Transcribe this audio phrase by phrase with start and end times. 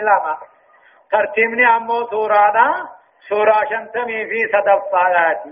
[0.00, 0.38] لما
[1.10, 2.88] ترتيبني أمو سورانا
[3.28, 5.42] سورة شنتمي في صدفات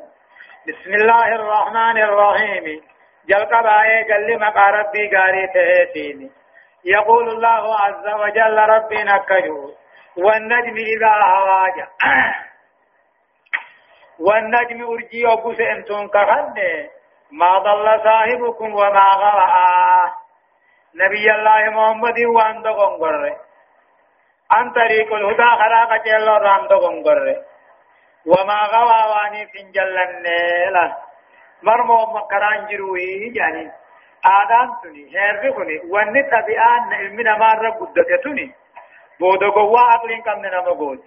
[0.68, 2.82] بسم الله الرحمن الرحيم
[3.28, 6.30] جلق قال لي مقا ربي قاري تهيتيني
[6.84, 9.70] يقول الله عز وجل ربي نكجو
[10.16, 11.88] والنجم إذا هواجا
[14.20, 16.88] والنجم أرجي وقس أنتم كهنه
[17.30, 20.12] ما ضل صاحبكم وما غوى
[20.94, 23.36] نبي الله محمد وان دغنغر
[24.50, 27.44] عن طريق الهدى خراق جل رام دغنغر
[28.26, 30.22] وما غوى واني فنجلن
[30.74, 30.96] لا
[31.62, 33.72] مرمو مكران جروي يعني
[34.24, 38.54] آدان تني هير كوني واني تبعان علمنا ما رب قدتني
[39.20, 41.04] بودو قوا عقلين كم نما قوت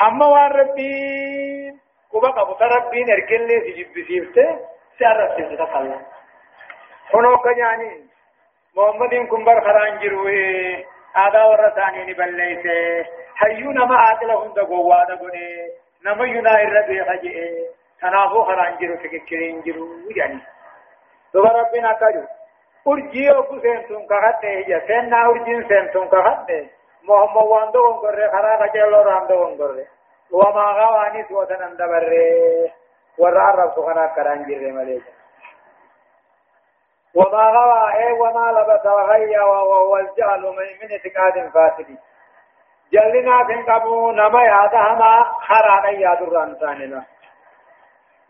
[0.00, 0.92] هم وان ربي
[2.10, 4.58] كوبا قبو ربين اركن لي سجب سيفته
[4.98, 5.98] سيارة سيفته خلا
[7.14, 7.90] هنو كجاني
[8.76, 10.86] محمد كن بر خران جروي.
[11.16, 15.46] آدا ورثاني نبليسه حيونا ما عاقل هند قوا دقوني
[16.04, 17.36] نما ينا الربي خجئ
[18.00, 20.40] تنافو خران جرو تككرين جرو يعني
[21.34, 22.24] دوبا ربنا كجو
[22.88, 24.80] urjii ogu seentun kakadhe ija.
[24.86, 26.70] Seenna urjiin seentun kakadhe.
[27.08, 29.86] محمد واندو غنغره خرا خجلو راندو غنغره
[30.30, 32.70] وما غوانيس وتنن دبره
[33.18, 35.02] ورا رب سخنا كران جره مليك
[37.18, 40.42] وما غوى اي وما لبس وغيا وهو الجهل
[40.80, 41.98] من اعتقاد فاسد.
[42.92, 45.12] جلنا في قبو نما يادهما
[45.48, 47.04] خرانا يادران ثانينا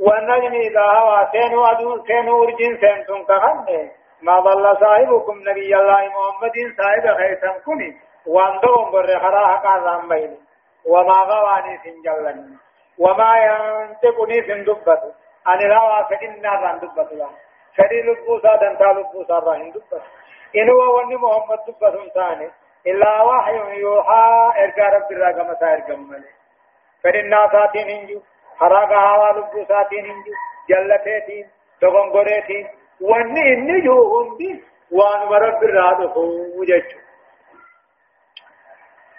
[0.00, 3.90] والنجم إذا هوى سينو أدو سينو أرجين سينتم كغنه
[4.22, 7.90] ما ضل صاحبكم نبي الله محمد صاحب خيسا كني.
[8.26, 10.38] واندوم بر خراها قال بين
[10.86, 12.56] وما غواني سنجلن
[12.98, 15.02] وما ينتقني سندبت
[15.46, 17.12] أن الهوى فإنا ران دبت
[17.78, 20.02] فدي لبوسا دنتا لبوسا ران دبت
[20.56, 22.50] إن هو وني محمد دبت ثاني
[22.86, 26.30] إلا وحي يوحى إرقى رب الرقم سائرقم ملي
[27.04, 28.20] فإنا ساتين هنجو
[28.60, 30.32] حراقا هوا لبوساتين هنجو
[30.68, 31.46] جلتين
[31.80, 32.66] تغنغريتين
[33.00, 36.12] واني إني جو هندي وان ورب الرادو
[36.58, 36.98] وججو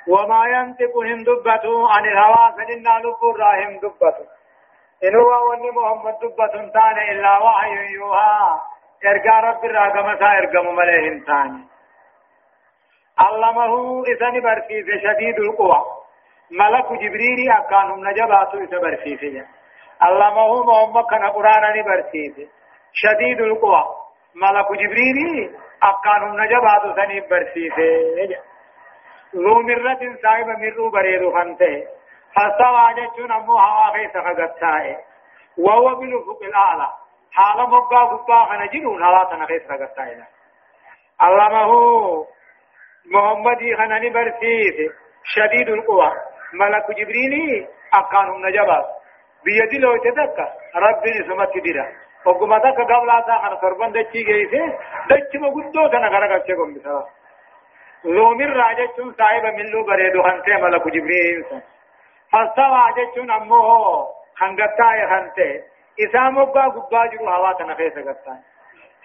[0.08, 4.38] وما ينطق هندبته عن الهوى فإنا لب الراهم دبته
[5.04, 8.62] إن هو وني محمد دبة تان إلا وحي يوها.
[9.06, 11.64] إرقى رب الراقم سائرقم مليه تاني
[13.20, 15.80] علمه إذن برسيس شديد القوى.
[16.52, 19.46] ملك جبريل أكانهم نجبات إذا برسيس
[20.02, 22.36] علمه محمد كان قرآن برسيس
[22.94, 23.84] شديد القوى.
[24.36, 27.78] ملك جبريل أكانهم نجبات سني برسيس
[29.36, 31.99] ذو مرة صاحب مرو بريدو خنته
[32.35, 34.97] فاستوى جتون أمو هوا خيس خغتاه
[35.57, 36.90] وهو بالأفق الأعلى
[37.31, 40.28] حال مبقى قبا خنجنون هوا تنخيس خغتاه
[41.22, 41.72] علمه
[43.12, 44.78] محمد خناني برسيس
[45.23, 46.12] شديد القوى.
[46.53, 48.85] ملك جبريل أكانهم نجبات
[49.45, 50.38] بيدي لو تدك
[50.75, 51.85] ربي سمت ديرا
[52.25, 54.78] وقم تك قبل خنا سربان دچي گئيسه
[55.09, 57.03] دچ مغدو تنا غرا گچه کوم بسرا.
[58.03, 61.45] لومر راجچون صاحب ملو بريدو خنته ملك جبريل
[62.31, 64.07] فاستوى جچون امو
[64.40, 65.63] خنگتا خنته
[66.00, 68.35] اسا مبا گبا جو هوا تنا خيس گتا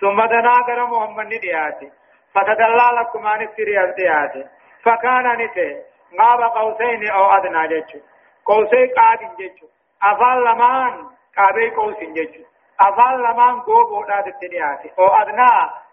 [0.01, 1.93] ثم دنا کر محمد ني دياتي
[2.35, 4.45] فتدلى لكم عن السريات دياتي
[4.85, 5.83] فكان نته
[6.21, 7.99] غاب قوسين أو ادنى جچو
[8.45, 9.67] قوسي قاد جچو
[10.03, 10.93] افال لمان
[11.37, 12.43] قابي قوسين جچو
[12.81, 15.51] افال لمان غوغو داد تنياتي أو ادنى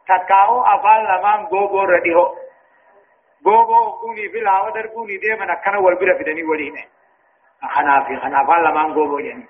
[0.08, 2.36] تکاو افال لمان غوغو رديو
[3.46, 6.84] غوغو كوني في لا ودر كوني دي من كان والبر في دني ولينه
[7.70, 9.46] خنا في خنا افال لمان غوغو يعني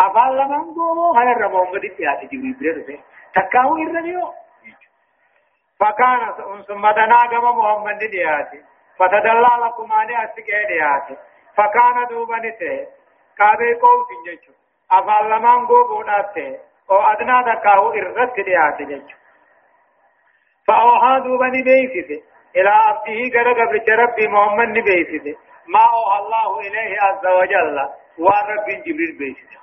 [0.00, 2.98] افال لمان غوغو هل ربو مدي تياتي جبريل برده
[3.34, 4.32] تکاو يرديو
[5.80, 6.18] فكان
[6.68, 8.62] ثم دنا كما محمد دياتي
[8.98, 11.16] فتدلى لكم أن أسكي دياتي
[11.56, 12.86] فكان دوبنته
[13.38, 14.52] كابي قوس جيشو
[14.92, 16.58] أفعل لمن قوبو ناته
[16.90, 19.16] أو أدنى دكاو إرغت دياتي جيشو
[20.66, 22.22] فأوحى دوبني بيسيته
[22.56, 25.38] إلى عبده قرق برب محمد بيسيته
[25.72, 27.76] ما أوحى الله إليه عز وجل.
[28.18, 29.60] ورب جبريل بيسيته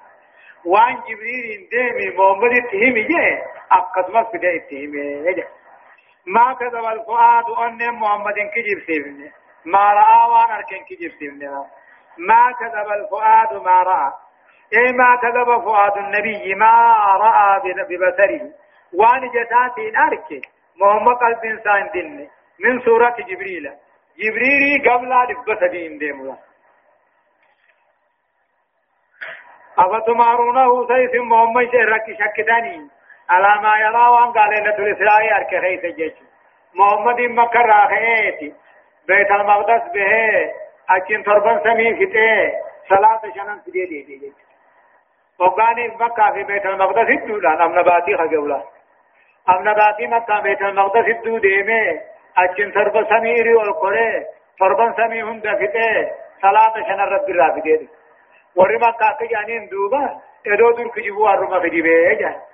[0.65, 3.43] وان جبريل ديمي محمد اتهمي جي.
[3.71, 5.43] أقدمت بدا اتهمي جي
[6.25, 9.31] ما كذب الفؤاد أن محمد كجب سيبني.
[9.65, 11.47] ما رأى وان أركن كجب سيبني.
[12.17, 14.11] ما كذب الفؤاد ما رأى.
[14.73, 16.73] إيه ما كذب فؤاد النبي ما
[17.25, 18.51] رأى ببصره.
[18.93, 20.41] وان جتاتين أركي
[20.81, 23.71] محمد قلب إنسان دين من سورة جبريل.
[24.19, 26.37] جبريل قبل لبس دين ديملا
[29.79, 32.89] أفتمارونه سيف محمد شرك شكتاني
[33.29, 36.13] على ما يرى وان قال ليلة الإسراء أرك خيس جيش.
[36.75, 38.53] محمد مكة راخيتي
[39.07, 40.51] بيت المقدس به.
[40.89, 42.51] أكين تربان سمي فتاه
[42.89, 44.33] صلاة شنن في دي دي
[45.39, 47.65] وقاني مكة في بيت المقدس الدولة.
[47.65, 48.63] أم نباتي خجولا
[49.49, 51.37] أم نباتي مكة بيت المقدس الدو
[52.37, 54.25] أكين تربان سمي إري والقري
[54.59, 56.11] تربان سمي هند فتاه
[56.41, 57.89] صلاة شنن رب في دي.
[58.55, 60.17] ورمى مكة كجانين دوبا
[60.47, 62.47] إدو دور كجبوا الرمى في بيه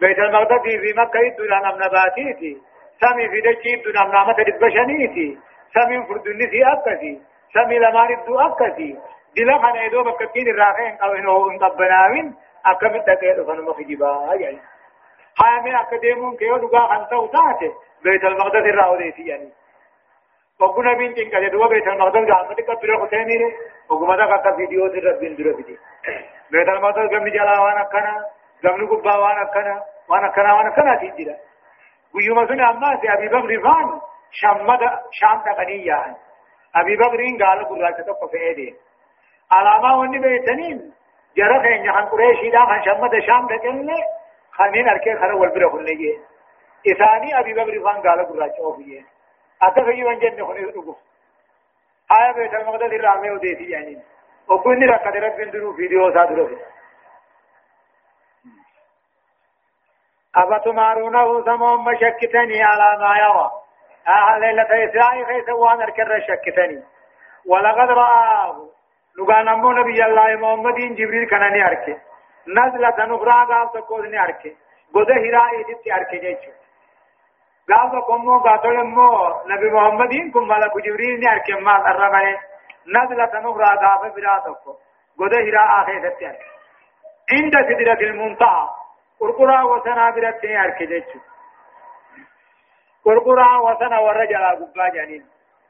[0.00, 2.58] بيت المقدس في مكة الدولة أم نباتي
[3.00, 5.38] سمي في دجي الدولة أم نامة دبشنيتي
[5.74, 7.22] سمي فردني في أكسي
[7.54, 8.98] سمي لمان الدو أكسي
[9.36, 12.34] دلا خان ايدو بكتين الراخين أو انو ان قبناوين
[12.66, 14.58] اكم تكيد فن مخجبا يعني.
[15.38, 17.60] حامي اكديمون كيو دغا خان توتات
[18.04, 19.52] بيت المقدس الرأو دي يعني.
[20.60, 23.48] وقنا بين كده دو بيت المقدس غامد كبير حسيني ري
[23.90, 25.78] وقما دا كا فيديو دي رب بين درو بيدي
[26.50, 28.14] بيت المقدس غم جلا وانا كنا
[28.64, 31.36] غم غبا وانا كنا وانا كنا وانا كنا تيجرا
[32.14, 34.00] ويوم سن اما سي ابي بكر فان
[34.40, 34.80] شمد
[35.10, 36.16] شام تقنيا
[36.76, 38.74] ابي بكر قال قرات تو فيدي.
[39.52, 40.92] علامة وني بيتنين.
[41.36, 43.96] جرى خين عن قريش دا خان شمد شام دكنه
[44.52, 46.18] خانين اركي خر والبره خلنيه
[46.92, 49.04] إثاني أبي بكر خان قال قراش أوفية.
[49.62, 50.96] أتفي وانجن خني رغو
[52.12, 54.02] آية بيت المقدس الرامي وديتي يعني.
[54.48, 56.58] وكوني ركض رب بندرو فيديو سادرو.
[60.36, 63.50] أفتمارونه ثم مشكتني على ما يرى.
[64.08, 66.82] آه ليلة إسرائيل فيسوان الكر شكتني.
[67.46, 68.68] ولقد رآه.
[69.18, 71.96] لغان امو نبي الله محمد جبريل كان ني اركه
[72.48, 74.52] نزلة نغرا غاو تكو ني اركه
[74.94, 76.63] گوده هرائی دي اركه جيچو
[77.68, 79.08] تكو مو غاتو مو
[79.46, 82.38] نبي محمد كم ملك جبريل ني اركه ما الرمانه
[82.86, 84.76] نزلة نغرا غاو برا تكو
[85.18, 86.48] گوده هراء اخه دتي اركه
[87.32, 88.68] عند سدرة المنتهى
[89.20, 91.18] قرقرا وسنا برت ني اركه جيچو
[93.04, 95.26] قرقرا وسنا ورجلا غبا جانين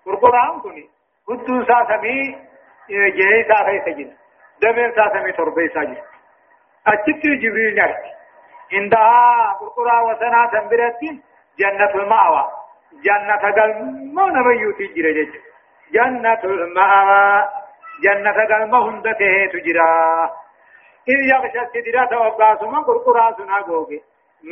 [0.06, 0.90] قرقرا كوني
[1.28, 2.38] قدوسا سمي
[2.90, 4.10] جهي ساخي سجن
[4.62, 5.96] دمين ساسمي تربي ساجن
[6.86, 8.02] أجت جبريل نرك
[8.72, 11.00] عندها قرقرا وسنا تنبرت
[11.58, 12.44] جنة المأوى.
[13.04, 15.32] جنة قلما نبيوتي جرجج
[15.92, 17.48] جنة المأوى.
[18.02, 20.30] جنة قلما هندته تجرا
[21.08, 24.02] إذ يغشى السدرة وقاسما قرقرا سنا قوغي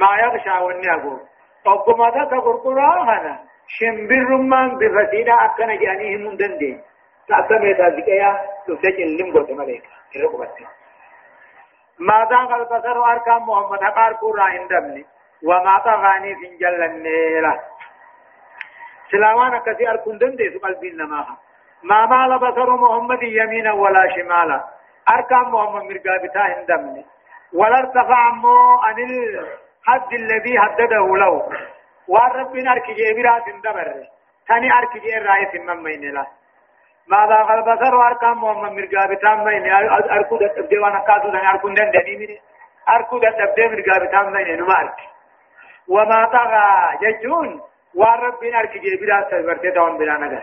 [0.00, 1.20] ما يغشى وني أقوغ
[1.66, 6.80] وقما ذاك قرقرا هنا شمبر رمان بفتينا أكنا جانيه من دندين
[7.28, 9.84] تأسمي تازكيا تفتش اللم قلت مليك
[10.16, 10.48] الرقبة
[11.98, 13.82] ما دام البصر أركام محمد.
[13.82, 15.06] حقار كورا هندبني
[15.44, 17.60] وما تغاني في جل النيلة.
[19.10, 21.36] سلاوانا كثير أركون دندي سقل بين نماها
[21.82, 24.64] ما مال بصر محمد يمينا ولا شمالا.
[25.14, 27.04] أركام محمد مرقابتا هندبني
[27.54, 31.48] ولا ارتفع مو عن الحد الذي حدده له.
[32.08, 34.06] والرب أركي جيبرات اندبر.
[34.48, 36.26] ثاني أركي جير راية من مين له
[37.06, 39.72] ما ذا البصر واركام محمد مرقا بتام بين
[40.16, 42.38] أركو دتبدي وأنا كادو دن اركو دن دني مين
[42.88, 44.94] اركو دتبدي مرقا بتام بين نمارك.
[45.88, 47.60] وما طغى ججون
[47.94, 50.42] والرب ارك جبرا سبرت دون بلا نجس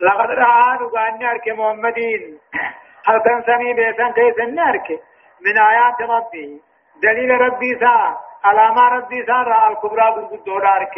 [0.00, 2.38] لقد رأى نغاني ارك محمدين.
[3.08, 5.00] هل كان سمي بيسان كيس ارك
[5.40, 6.62] من آيات ربي.
[7.02, 10.94] دليل ربي سا علامة ربي سا رأى الكبرى بالقدور ارك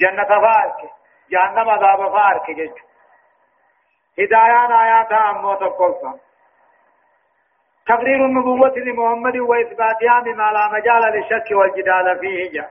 [0.00, 0.90] جنة فارك
[1.30, 2.92] جهنم عذاب فارك ججون
[4.18, 6.18] هدايان آيات أمو تقلصا
[7.86, 12.70] تقرير النبوة لمحمد وإثباتها بما لا مجال للشك والجدال فيه جاء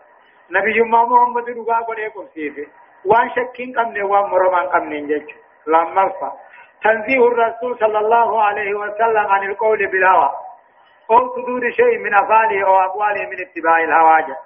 [0.52, 2.68] نبي محمد رقا قد قرسيفه
[3.06, 5.30] وان شكين قمن وان مرمان قمن جج
[5.68, 6.32] لما الفا
[6.84, 10.32] تنزيه الرسول صلى الله عليه وسلم عن القول بالهوى
[11.12, 14.38] أو صدور شيء من أفعاله أو أقواله من اتباع الهواجة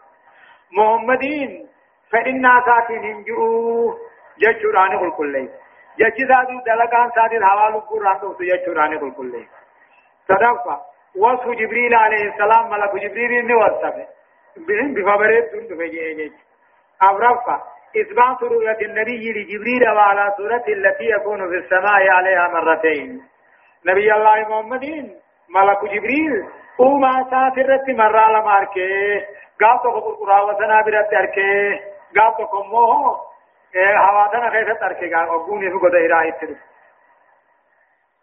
[0.72, 1.68] محمدين
[2.12, 3.98] فإنا ساتين هنجؤوه
[4.40, 4.66] جج
[5.02, 5.50] قل كل
[6.00, 9.46] جچ سادي دلقان سادي حوالو قرآن تو يجراني كل كل
[10.28, 10.82] صدقا
[11.18, 14.06] وصف جبريل عليه السلام ملك جبريل نے
[14.58, 16.32] بهم بخبرت دون بفجيه
[17.02, 17.62] أبرفا
[18.02, 23.22] إثبات رؤية النبي لجبريل وعلى سورة التي يكون في السماء عليها مرتين.
[23.86, 25.16] نبي الله محمدين
[25.56, 26.46] ملك جبريل
[26.80, 29.16] وما سافرت مرة لما أركي
[29.62, 31.80] قال تقول قرآن وسنا برت أركي
[32.18, 33.18] قال تقول موه
[33.96, 36.34] حوادنا كيف تركي قال أقوني في قد إرائي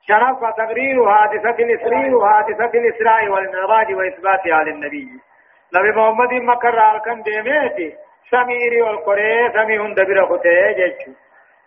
[0.06, 5.08] شرف تقرير حادثة الإسراء وحادثة الإسراء والمعراج وإثباتها للنبي.
[5.74, 7.96] نبي محمد مكر الكن ديميتي
[8.30, 11.12] سميري والقرى سمي هند برخته جيشو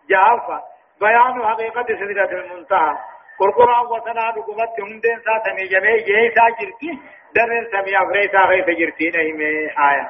[0.10, 0.62] جافا
[1.02, 2.96] بيان حقيقة سدرة المنتهى
[3.40, 6.92] قرقرا وسنا دقمت هندين سا سمي جميع جيسا جرتي
[7.36, 10.08] درن سمي أفريسا غيث جرتي نهي آية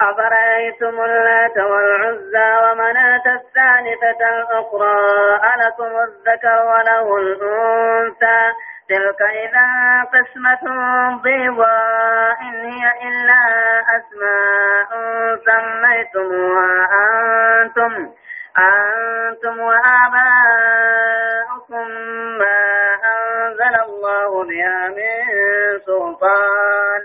[0.00, 4.96] أفرأيتم اللات والعزى ومناة الثالثة الأخرى
[5.54, 8.52] ألكم الذكر وله الأنثى؟
[8.88, 9.68] تلك إذا
[10.02, 10.64] قسمة
[11.22, 13.42] ضيضاء إن هي إلا
[13.96, 14.88] أسماء
[15.46, 16.88] سميتموها
[17.62, 17.92] أنتم
[18.58, 20.26] أنتم وآباؤكم
[22.38, 22.60] ما
[23.04, 25.22] أنزل الله بها من
[25.86, 27.00] سلطان.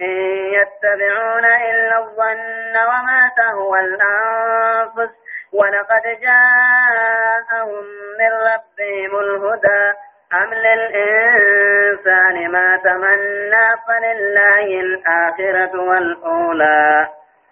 [0.00, 0.16] إن
[0.56, 5.12] يتبعون إلا الظن وما تهوى الأنفس.
[5.52, 7.84] ولقد جاءهم
[8.18, 10.05] من ربهم الهدى.
[10.34, 17.08] أم للإنسان ما تمنى فلله الآخرة والأولى؟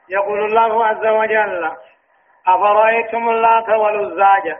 [0.09, 1.71] يقول الله عز وجل
[2.49, 4.57] أفرأيتم اللات والعزى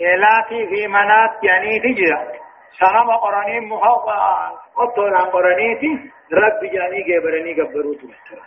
[0.00, 2.40] إلاتي في منات يعني تجرى
[2.80, 8.44] سنم قراني محوقا قطولا قرانيتي رب جاني جبرني قبرو تبترا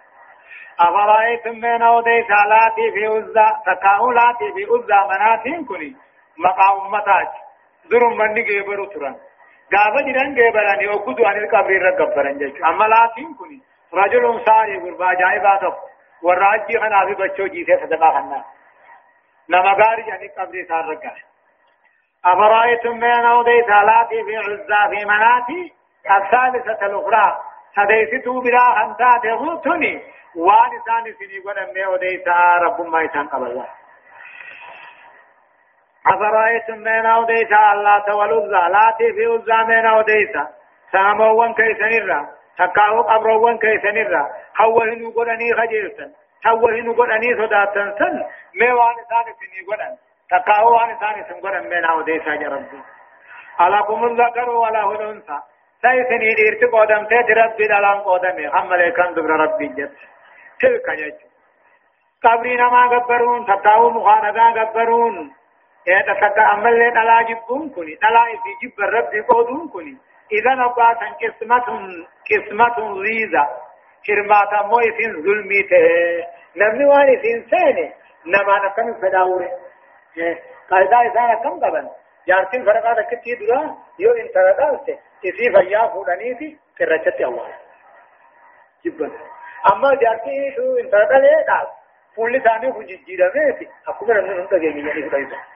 [0.80, 5.96] أفرأيتم من أوديت لاتي في عزى تكاو لاتي في عزى مناتين كني.
[6.38, 7.28] مقام متاج
[7.90, 9.16] درم من جبرو تران
[9.74, 13.54] gaafa jiran geebaranii ogguduu anil qabrii irra gabbaran jechuudha amma laatiin kun
[14.00, 15.90] rajulun saarii gurbaa ajaa'ibaa tokko
[16.28, 18.44] warra ajjii kanaa fi bachoo jiisee sadaqaa kannaa
[19.56, 21.24] nama gaarii ani qabrii isaan raggare
[22.25, 25.74] أفرأيتم من أوديت لاتي في عزى في مناتي
[26.18, 27.40] الثالثة الأخرى
[27.75, 29.94] سديستو بلا أنتا تغوتني
[30.36, 32.28] وان ثاني سني قد أمي أوديت
[32.63, 33.63] رب ما يتان قبل
[36.07, 40.36] أفرأيتم من أوديت الله والعزى لاتي في عزى من أوديت
[40.91, 46.12] ساموان كيسنرا تكاو قبروان كيسنرا حوهنو قدني خجيرتن.
[46.45, 47.88] حوهنو قدني صداتن.
[48.00, 48.15] سن.
[48.60, 49.93] ميوان ثاني سني قدن
[50.29, 52.79] تقاو عن ثاني سنقر من أو ديسا جربي
[53.62, 55.39] ألكم الذكر وله الأنثى.
[55.81, 58.38] سيسني ديرت قدم تيت ربي دلان قدم.
[58.53, 59.98] حمل كان دبر ربي جت.
[60.60, 61.19] تلك جت
[62.24, 65.33] قبري نما غبرون تقاو مخاندا غبرون
[65.88, 69.98] إيه تسكا عمل لين الا جبون كني الا في جب ربي قودون كني
[70.32, 71.66] اذا نبات قسمة
[72.30, 73.48] قسمة ريزا
[74.06, 75.84] كرماتا مويسين ظلمي ته
[76.56, 77.94] نمني واني سين سيني
[78.25, 79.50] نما نكن فداوري
[80.70, 81.90] قاعدة إذا كم قبل
[82.28, 87.48] جارتين فرقا تكتي درا يو انت ردالت إذي فيا فودانيتي كرچت الله
[88.86, 89.12] جبن
[89.72, 91.68] أما جارتين شو انت ردالت دال
[92.16, 95.52] فولي ثاني فجي جيرميتي أكو من أنه ننتظر يعني فدايتا وان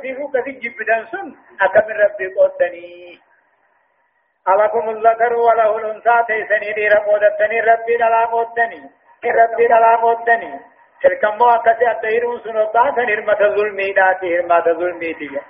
[0.00, 3.18] في فوق في جبدان سن أكمل ربي قدني
[4.48, 8.90] ألكم الذكر وله الأنثى تيسني دي ربودتني ربي دلا قدني
[9.24, 10.60] ربي دلا قدني
[11.02, 15.40] تلكمو أكسي أدهيرون سنوبتا هرمة ظلمي داتي هرمة ظلمي دي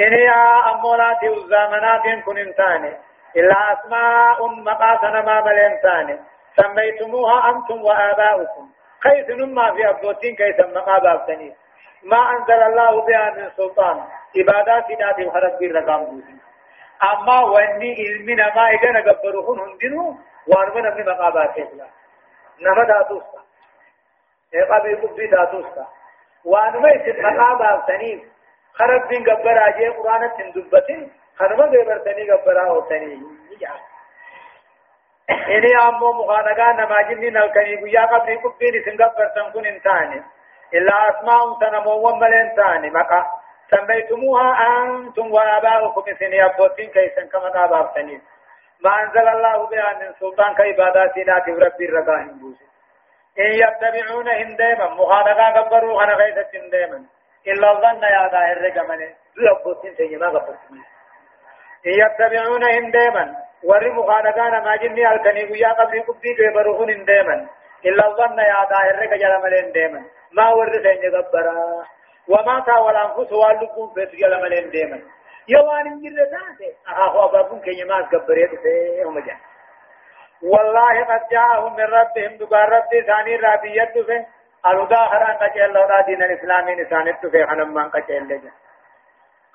[0.00, 2.96] إنها أمولاتي الزامنات كن إنسان
[3.36, 6.18] إلا أسماء مقاسنا ما بل إنسان
[6.56, 8.68] سميتموها أنتم وآباؤكم
[9.02, 11.54] كيف نما في أبوتين كيف مقابا سنين
[12.02, 14.04] ما أنزل الله بها من سلطان.
[14.36, 16.36] عبادات ذات وحرق بالرقام دوسي
[17.12, 20.16] أما وإني علمنا ما إذا نقبرهن هندنو
[20.46, 21.58] وانمنا من مقابات
[22.60, 23.40] نما داتوستا
[24.70, 25.86] قبي قبي داتوستا
[26.44, 28.28] وانما يسد مقابا سنين
[28.74, 31.12] خرب بين قبر آجي قرآن تندبتين.
[31.38, 33.20] خرما غيبر سنين قبر آو سنين
[35.30, 40.22] إني أمو مخانقا نماجني نلقني قيا قبري قبين سنقبر سنكون إنساني
[40.74, 43.26] إلا أسماء سنمو ومل إنساني مقا
[43.70, 48.22] سميتموها أنتم وآباؤكم سنين أبوتين كيسن كما قابا سنين
[48.84, 52.64] ما أنزل الله بها من سلطان كعباداتنا ربي الرقاهم بوسي
[53.38, 57.04] إن يتبعون هندما مخانقا قبروا خنا غيثة هندما
[57.46, 60.84] إلا الظن يا ظاهر رقمني لبوتين سيما قبرتمني
[61.86, 67.46] إن يتبعون هندما ور مخانقا ما جني الكني ويا قبري قبري قبروا هندما
[67.84, 70.02] إلا الظن يا ظاهر رقجل ملين هندما
[70.32, 71.84] ما ور سيني قبرا
[72.28, 75.00] وما تاول أنفس واللقون فيس جل ملين هندما
[75.48, 79.38] يوان انجر ذاته أخاف أبابون كي يماس قبريت فيه جان
[80.42, 84.26] والله قد جاءهم من ربهم دقار ربي ثاني رابية في
[84.66, 88.50] الهدى هران قجل لولا دين الإسلام نسانت في خنمان قجل لجا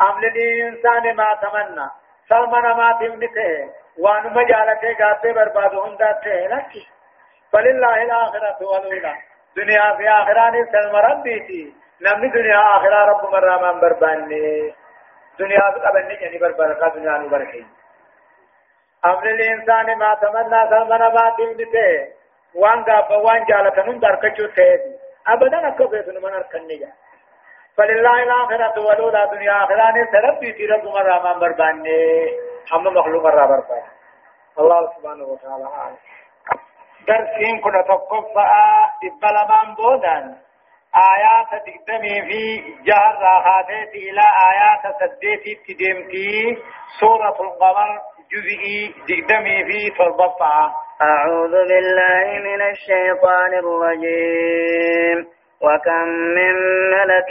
[0.01, 1.87] أم للإنسان ما تمنى
[2.29, 6.71] سلمان ما تمنته وان مجالته قاته بربادهم داته لك
[7.51, 9.15] فلله الآخرة والأولى
[9.55, 14.73] دنيا في آخران سلم ربيتي نمني دنيا آخرة رب مرمان برباني
[15.39, 17.67] دنيا قبل نجني بربركة دنيا نبركين
[19.05, 22.07] أمر الإنسان ما تمنى سلمنا ما تمنته
[22.55, 24.95] وان غاب وان جالة نون دركچو تهدي
[25.27, 26.91] أبدا أكو بيتن من أركنجا
[27.77, 31.33] فلله الآخرة والأولى دنيا آخران سربي في رب مرة ما
[32.73, 33.89] أما مخلوق مرة برباني
[34.59, 35.97] الله سبحانه وتعالى أعلم
[37.07, 38.45] درسين كنا تقفى
[39.03, 40.35] إبلا بودان
[40.95, 46.57] آيات تقدمي في جهر راحاتي إلى آيات سديتي تدمتي
[46.99, 56.53] سورة القمر جزئي تقدمي في تربطها أعوذ بالله من الشيطان الرجيم وكم من
[56.91, 57.29] ملك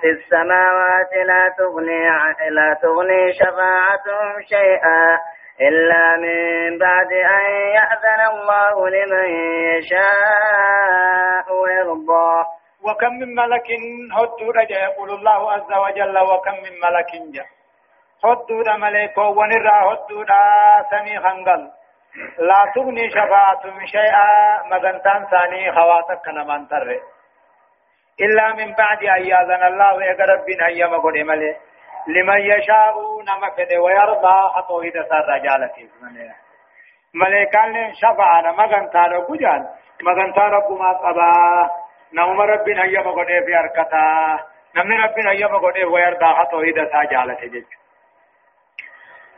[0.00, 2.08] في السماوات لا تغني
[2.50, 5.18] لا تغني شفاعتهم شيئا
[5.60, 9.28] إلا من بعد أن يأذن الله لمن
[9.76, 12.44] يشاء ويرضى
[12.82, 13.66] وكم من ملك
[14.12, 17.46] هدو رجع يقول الله عز وجل وكم من ملك جاء
[18.24, 20.42] هدو دا ملك ونرى هدو دا
[20.90, 21.70] سمي خنقل
[22.38, 24.28] لا تغني شفاعتهم شيئا
[24.70, 27.13] مغنتان ثاني خواتك نمان تره
[28.20, 31.56] إلا من بعد أن يأذن الله يقرب بنا أيام قد ملي
[32.06, 32.94] لمن يشاء
[33.28, 35.88] نما فد ويرضى حتى إذا صار رجالة
[37.14, 39.66] ملائكان لن شفع نما غنتا ربو جان
[40.02, 41.70] مغنتا ربو ما قبا
[42.14, 44.38] نوم ربنا أيام قد في أركتا.
[44.76, 47.64] نمن ربنا أيام قد ويرضى حتى إذا صار رجالة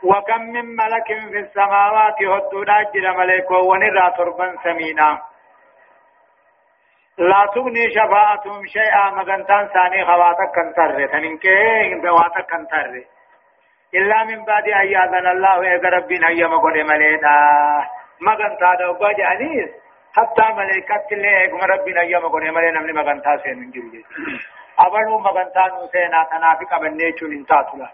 [0.03, 5.21] وكم من ملك في السماوات هدو داجر ملائكة ونرى تربا سمينا.
[7.17, 13.03] لا تغني شفاعتهم شيئا مغنتان ثاني خواتك كنتر تنينكي خواتك كنتر
[13.95, 17.37] إلا من بعد أن يأذن الله إذا ربنا يما قد مليدا
[18.21, 19.69] مغنتا دوبا جانيس
[20.17, 24.05] حتى ملائكة اللي إيقم ربنا يما قد ملينا من مغنتا سين من جرجي
[24.79, 27.89] أبلو مغنتا نوسينا تنافق من نيچو انتاتلا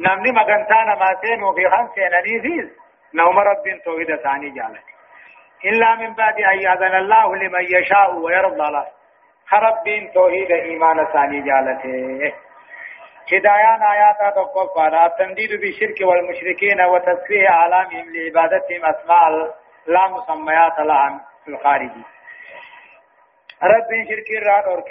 [0.00, 2.68] نمني مغنتا نما سينو في خان سيناني فيز.
[3.14, 4.95] نوم رب توحيد ثاني جالتي
[5.64, 8.86] إلا من بعد أن يأذن الله لمن يشاء ويرضى له.
[9.48, 12.32] خرب بين توحيد إيمان ثاني جالته.
[13.32, 19.30] هدايان آيات تقفى التنديد بالشرك والمشركين وتسفيه أعلامهم لعبادتهم أسماء
[19.86, 21.90] لا مسميات لهم في الخارج.
[23.62, 24.88] رب شرك الراد أورك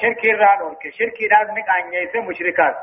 [0.00, 0.82] شرك الراد أورك.
[0.98, 2.76] شرك الراد نك أنيس مشركات.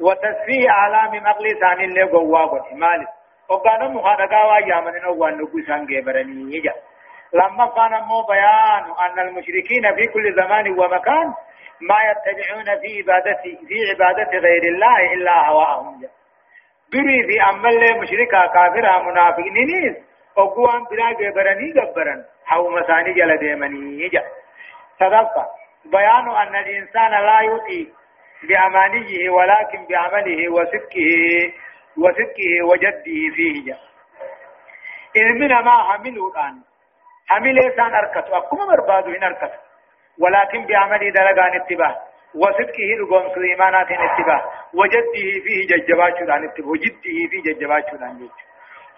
[0.00, 3.08] وتسفيه أعلام مقلي ثاني اللي قواه مالك.
[3.48, 6.74] وقانا مخادقا ويامن نوان نقوسان جبرني يجا
[7.32, 11.34] لما كان مو بيان أن المشركين في كل زمان ومكان
[11.80, 16.00] ما يتبعون في عبادة في عبادة غير الله إلا هواهم
[16.92, 19.96] دري في أمل مشركا كافرا منافقين
[20.36, 24.22] وقوان بلا جبرني جبرن حو مساني جل ديمني يجا
[25.00, 25.46] صدقا
[25.84, 27.92] بيان أن الإنسان لا يؤتي
[28.48, 31.52] بأمانيه ولكن بعمله وصدقه
[31.98, 33.78] وصدقه وجده فيه جاء.
[35.16, 36.54] علمنا ما حملوا الآن؟
[37.28, 39.52] حمل إنسان أركت أكما مربادو إن أركت
[40.20, 41.96] ولكن بعمل درجان اتباع.
[42.34, 44.44] وصدقه لقوم سليمانات اتباع.
[44.74, 45.12] وجده
[45.44, 46.70] فيه ججبات شدان اتباع.
[46.70, 48.30] وجده فيه ججبات شدان جج.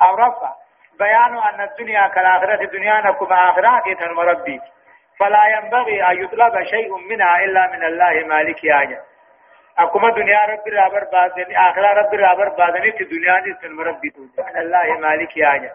[0.02, 0.52] أو رفع.
[0.98, 4.60] بيان أن الدنيا كالآخرة الدنيا نكم آخرات المربي
[5.18, 9.00] فلا ينبغي أن يطلب شيء منها إلا من الله مالك آجا
[9.78, 14.22] أكما دنیا رب رابر بازنی آخرا رب رابر بازنی تی دنیا دی سن ربی تو
[14.36, 15.70] سبحان الله مالک یا جا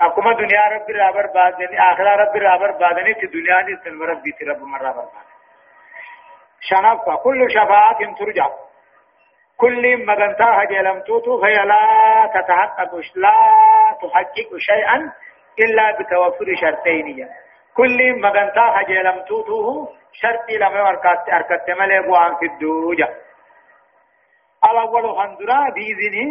[0.00, 4.44] أكما دنیا رب رابر بازنی آخرا رب رابر بازنی تی دنیا دی سن ربی تی
[4.44, 5.04] رب مر رابر
[6.60, 8.46] شنف كل شفاعة ترجع.
[9.58, 13.34] كل مغنتا هجلم توتو فهي لا تتحقق لا
[14.02, 15.12] تحقق شيئا
[15.58, 17.47] إلا بتوفر شرطين يعني
[17.78, 23.08] كل مغنتا هجلم توتوه شرطي لما أركت أركت ملك وان في الدوجة.
[24.64, 26.30] الأول هندرا بإذنه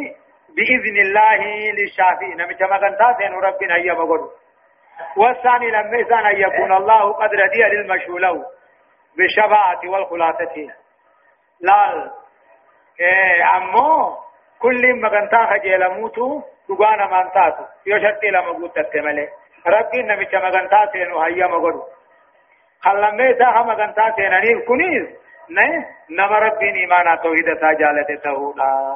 [0.56, 1.40] بإذن الله
[1.78, 2.36] للشافعي.
[2.36, 4.22] نمت مغنتا سين ربنا هيا مغر
[5.18, 8.46] والثاني لما إذن أن يكون الله قد ردي للمشهول
[9.18, 10.56] بالشفاعة والخلاصة.
[11.62, 12.12] لا.
[13.00, 14.18] إيه أمو
[14.60, 17.64] كل مغنتا هجلموتو دغانا مانتاتو.
[17.86, 19.30] يو شرطي لما قلت تتملي.
[19.66, 21.84] ربي نمت مغنتا سين هيا مغر
[22.82, 25.08] خلمه تا هم غنتا سيناني كنيز
[25.50, 28.96] نه نما ربين ایمانا توحید تا جالته تهولا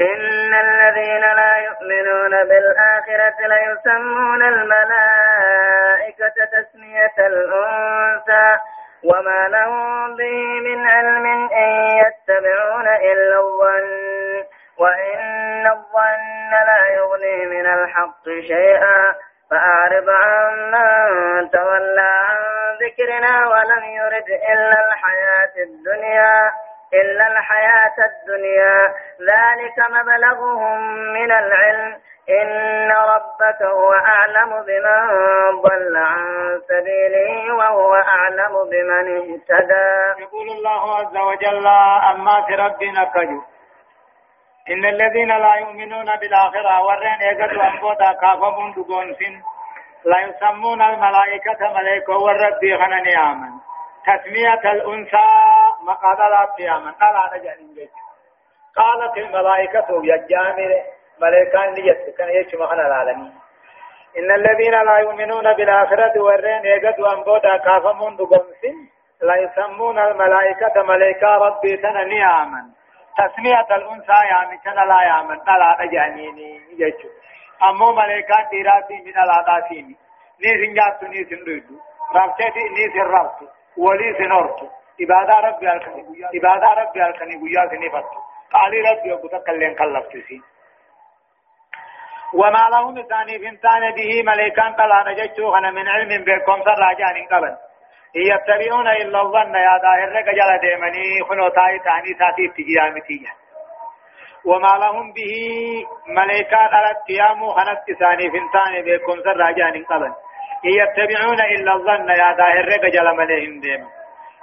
[0.00, 8.58] إن الذين لا يؤمنون بالآخرة ليسمون الملائكة تسمية الأنثى
[9.04, 14.44] وما لهم به من علم إن يتبعون إلا الظن
[14.80, 19.14] وإن الظن لا يغني من الحق شيئا
[19.50, 22.36] فأعرض عن من تولى عن
[22.82, 26.50] ذكرنا ولم يرد إلا الحياة الدنيا
[26.94, 28.78] إلا الحياة الدنيا
[29.20, 30.80] ذلك مبلغهم
[31.12, 31.98] من العلم
[32.30, 35.06] إن ربك هو أعلم بمن
[35.62, 36.24] ضل عن
[36.68, 41.66] سبيله وهو أعلم بمن اهتدى يقول الله عز وجل
[42.10, 43.42] أما في ربنا كجو
[44.68, 49.42] إن الذين لا يؤمنون بالآخرة ورين يقدوا أنبودا كافمون دقونسين.
[50.04, 53.52] لا يسمون الملائكة ملائكة والرب خنن آمن.
[54.06, 55.26] تسمية الأنثى
[56.76, 56.92] آمن.
[56.92, 57.88] قال أنا جانين
[58.76, 60.70] قالت الملائكة يا جامر
[61.20, 63.32] ملائكان ليت كان يجمع على العالمين.
[64.18, 68.90] إن الذين لا يؤمنون بالآخرة ورين يقدوا أنبودا كافمون دقونسين.
[69.22, 72.79] لا يسمون الملائكة ملائكة ربي تنني آمن.
[73.20, 77.08] تسمية الأنثى يعني كان لا يعمل لا أجانيني يجو
[77.68, 79.96] أمو ملائكة ديراتي من العاداتين.
[80.42, 81.74] نيسن جاتو نيسن دويدو
[82.16, 84.66] رابطتي نيسن رابطو ولي سنورتو
[85.02, 86.02] إبادة ربي ألكني
[86.38, 88.20] إبادة ربي ألكني بويا سنفتو
[88.52, 90.42] قالي ربي أبوتا كلين كلفتسي
[92.34, 97.56] وما لهم ثاني فنتان به ملائكان قال نجتو أنا من علم بكم سراجان قبل
[98.14, 103.26] يتبعون إلا الظن يا ظاهر رجل ديمني خنو تاي تاني تاتي تجيامتي.
[104.44, 105.34] وما لهم به
[106.06, 110.12] ملائكات على التيام خنت ثاني فنتان بكم سراجان قبل.
[110.64, 113.88] يتبعون إلا الظن يا ظاهر رجل ملهم ديم.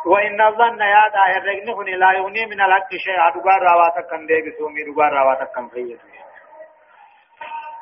[0.06, 4.84] وإن الظن يا ظاهر رجل لا يغني من الحق شيئا دبار رواتك كم ديك سومي
[4.84, 6.00] دبار رواتك كم فيت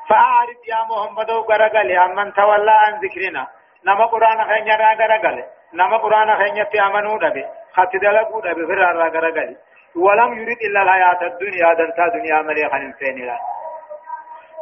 [0.10, 3.48] فأعرض يا محمد وقرقل من تولى عن ذكرنا.
[3.86, 5.44] نما قرآن خينيا را قرقل.
[5.74, 9.58] نما قرآن خينيت أمنوا دبي خط دلقوا دبي فرار را غرغلي
[9.96, 13.38] ولم يريد إلا الحياة الدنيا دنتا دنيا مليخا نفين لا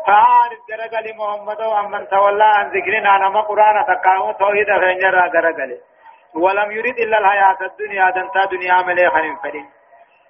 [0.07, 5.77] فعارف غرغلي محمد ومن تولى عن ذكرنا نما قرآن تقاو توحيد خينيا را غرغلي
[6.35, 9.69] ولم يريد إلا الحياة الدنيا دنتا دنيا مليخا نفين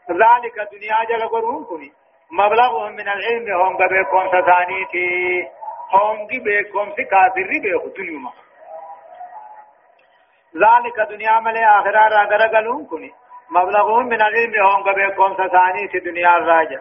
[0.09, 1.91] ذلك دنيا جل قرون كني
[2.31, 5.47] مبلغهم من العلم هم بكم تثانيتي
[5.93, 8.31] هم بكم سكافر بكم دنيا
[10.55, 13.11] ذلك دنيا ملي آخرة را غرغلون كني
[13.51, 16.79] مبلغهم من العلم هم قبيكم سثاني في دنيا الراجع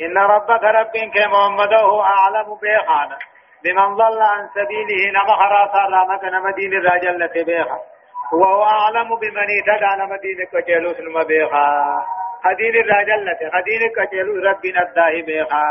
[0.00, 3.18] إن ربك ربك محمد هو أعلم بيخانا
[3.64, 7.78] بمن ضل عن سبيله نما خراسا رامك نما دين الراجل التي بيخا
[8.32, 12.04] وهو أعلم بمن اهتدى نما دين كجلوس نما بيخا
[12.44, 15.64] خدين الراجل التي خدين كجلوس ربنا الداهي بيخا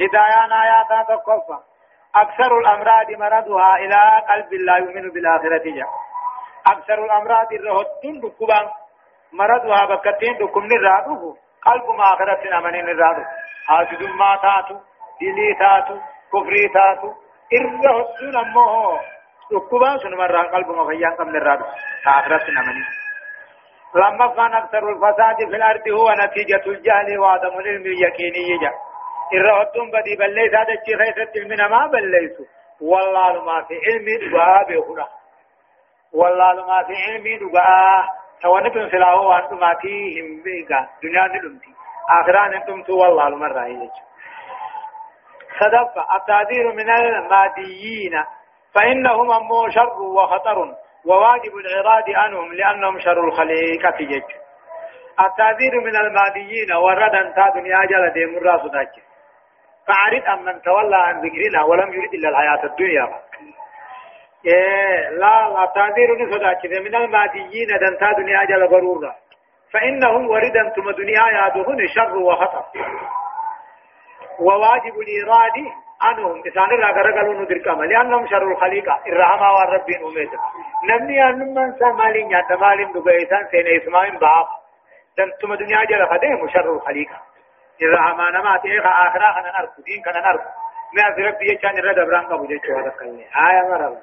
[0.00, 1.69] هدايان آياتا تقفى
[2.16, 5.88] أكثر الأمراض مرضها إلى قلب لا يؤمن بالآخرة جاء.
[6.66, 8.66] أكثر الأمراض الرهتين دكوبان
[9.32, 13.26] مرضها بكتين دكم نرادوه قلب ما آخرة أمنين نرادوه
[13.68, 14.74] حاسد ما تاتو
[15.20, 15.96] دلي تاتو
[16.32, 17.12] كفري تاتو.
[17.52, 19.00] الرهتين أمه
[19.52, 21.68] دكوبان سنمران قلب ما فيان كم نرادوه
[22.06, 22.86] آخرة أمنين
[23.94, 28.89] لما كان أكثر الفساد في الأرض هو نتيجة الجهل وعدم العلم اليقيني جاء.
[29.32, 31.86] الرهتين بدي بليس هذا الشيء خيثت المنا ما
[32.80, 35.08] والله ما في علم باب هنا
[36.12, 38.08] والله ما في علمي دغا
[38.42, 41.74] توانتم سلاو وأنتم ما فيهم بيغا دنيا ندمتي
[42.20, 43.92] آخران أنتم تو والله المرة هيك
[45.60, 48.24] صدق التعذير من الماديين
[48.74, 51.52] فإنهم أمو شر وخطر وواجب
[52.16, 54.30] عنهم لأنهم شر الخليقة جج
[55.20, 58.12] التعذير من الماديين ورد أن تا دنيا جل
[59.90, 63.08] فعرض أن من تولى عن ذكرنا ولم يريد إلا الحياة الدنيا.
[64.46, 69.14] إيه لا لا تعذير نسودا من الماديين دنتا دنيا جل غرورا.
[69.72, 72.64] فإنهم وردا ثم دنيا يادهن شر وخطر.
[74.40, 75.56] وواجب الإراد
[76.02, 76.42] عنهم.
[76.46, 80.30] إسان را غرغلون دركما لأنهم شر الخليقة الرحمة والربين أميت
[80.88, 84.48] نمني أن من سمالين يا تمالين دقائسان سين إسماعين باق
[85.42, 87.29] ثم دنيا جل خدهم شر الخليقة
[87.82, 90.44] الرحمة نما تيخ آخرا خنا نرك دين خنا نرك
[90.96, 93.98] ما ربي يجان رد بران قبو جيشو هذا كلمة آية مرة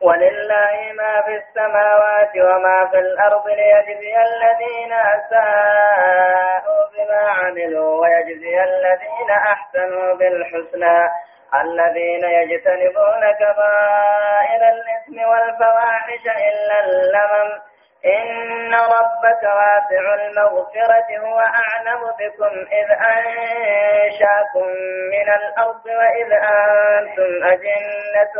[0.00, 10.14] ولله ما في السماوات وما في الأرض ليجزي الذين أساءوا بما عملوا ويجزي الذين أحسنوا
[10.14, 11.08] بالحسنى.
[11.54, 17.60] الذين يجتنبون كبائر الإثم والفواحش إلا اللمم.
[18.04, 24.66] إن ربك واسع المغفرة هو أعلم بكم إذ أنشأكم
[25.12, 28.34] من الأرض وإذ أنتم أجنة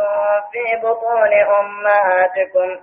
[0.53, 2.81] في بطون أمهاتكم.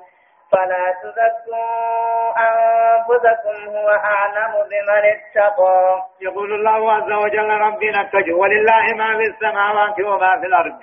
[0.52, 6.04] فلا تزكوا أنفسكم هو أعلم بمن اتقى.
[6.22, 10.82] يقول الله عز وجل ربنا اتجه ولله ما في السماوات وما في الأرض.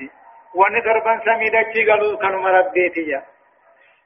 [0.55, 3.21] ونقربا سميدك قالوا كانوا ربيتي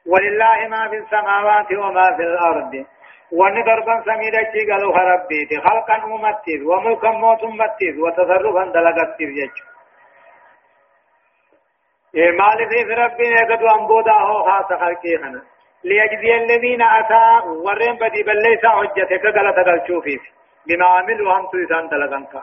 [0.06, 2.87] ولله ما في السماوات وما في الأرض.
[3.32, 9.64] ونقربا سميدك قالوا ربيتي خلقا أمتيز وملكا موت أمتيز وتصرفا دلقتيز يجو
[12.14, 15.42] مال في ربنا قد أنبودا هو خاص خلقي خنا.
[15.84, 20.18] ليجزي الذين أتاءوا ورين بدي بل ليس حجتك قال تقل شوفي.
[20.66, 22.34] بما عملوا هم تيسان دلغنك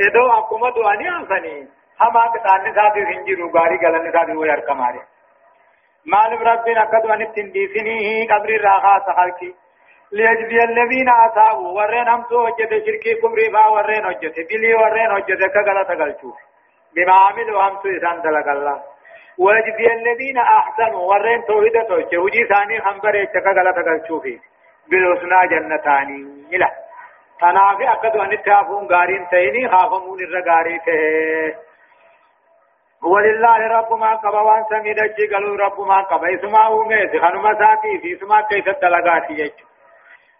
[0.00, 1.68] إدو اقوم دواني أنفني.
[2.00, 5.00] هم اكتان نساتي سنجروا غاري غلن نساتي ويركماري.
[6.06, 9.54] مال ربنا قد ونتنديسنيه قبر الراحة سخلكي
[10.12, 15.42] ليجزي الذين أتاوا ورين هم تو وجد شركي كمري فا ورين وجد دلي ورين وجد
[15.54, 16.30] كغلا تغلچو
[16.96, 18.82] بما عملوا هم تو إسان دلق الله
[19.38, 22.18] ويجزي الذين أحسنوا ورين توحيد توجه.
[22.18, 24.38] وجي ثاني خنبر كغلا تغلچو في
[24.90, 26.20] بالحسنى جنتاني.
[26.52, 26.68] إلى
[27.40, 30.98] تنافي أكد أن التافون غارين تيني خافمون الرغاري ته
[33.04, 34.98] ولله رب ما قبا وان سميد
[35.32, 36.34] قالوا رب ما قبا.
[36.34, 39.66] اسمع وميز خنما ساتي في اسمع كيف تلقاتي يجو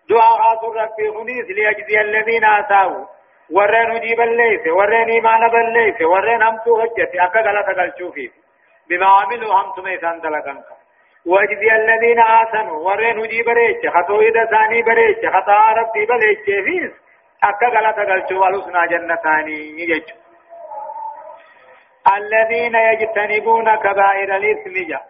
[0.09, 3.05] دعاء خاطر ربي خنيس ليجزي الذين آتاوا
[3.51, 8.31] ورين وجيب الليس ورين إيمان بالليس ورين همتو هجت أكا غلط قلشوفي
[8.89, 10.65] بما عملوا همتو ميسان دلقنك
[11.27, 14.83] وجزي الذين آسنوا ورين وجيب ريش خطو إذا ثاني
[15.35, 16.07] خطا ربي
[16.45, 16.93] فيس
[17.45, 19.59] أكا غلط قلشو والحسنى جنتاني
[19.91, 20.24] يجو
[22.17, 25.05] الذين يجتنبون كبائر الإثم جاء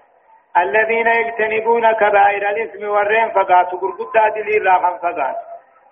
[0.57, 5.37] الذين يجتنبون كبائر الإثم والرين فقات قرقودة دليل راقم فقات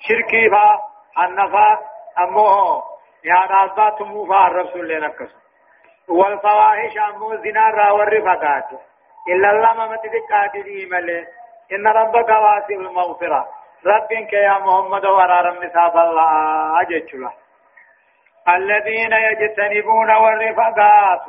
[0.00, 0.80] شركي فا
[1.24, 1.78] النفا
[2.18, 2.82] أموه
[3.24, 5.30] يعني أثبات موفا الرسول لنكس
[6.08, 8.80] والفواحش أمو زنا راور فقات
[9.28, 9.86] إلا الله ما
[10.54, 11.26] دليل ملي
[11.72, 13.48] إن ربك واسع المغفرة.
[13.86, 16.82] ربك يا محمد ورارم نساب الله
[17.14, 17.32] له
[18.48, 21.24] الذين يجتنبون والرفقات.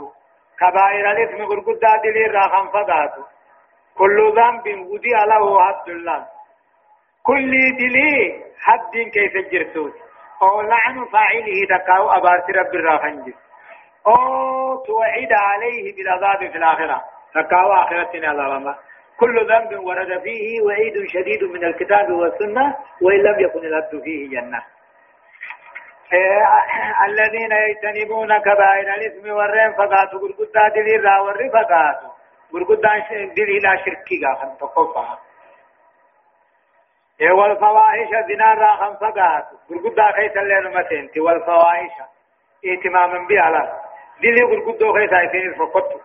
[0.59, 3.21] كبائر الإثم غرقدا دليل راخم فقاتو
[3.97, 6.25] كل ذنب ودي له حد الله.
[7.23, 9.93] كل دلي حد كيف جرتوت.
[10.41, 13.33] أو لعن فاعله تقاو أبارت رب الراخنج
[14.07, 17.01] أو توعد عليه بالعذاب في الآخرة.
[17.33, 18.75] تقاو آخرتنا الله
[19.19, 24.63] كل ذنب ورد فيه وعيد شديد من الكتاب والسنة وإن لم يكن الأبد فيه جنة.
[27.07, 30.19] الذين يجتنبون كبائر الإثم والرين فقاتوا.
[30.19, 32.09] قرقودة دليل را والري فقاتوا.
[33.35, 35.17] دليل شركي غافن تقفها
[37.31, 39.57] والفواحش زنا را خم فقاتوا.
[39.69, 41.19] قرقودة خيس اللين متنتي.
[41.19, 41.91] والفواحش
[42.65, 43.79] اهتماما بها
[44.23, 46.01] دليل قرقودة خيس عيسين فقطوا.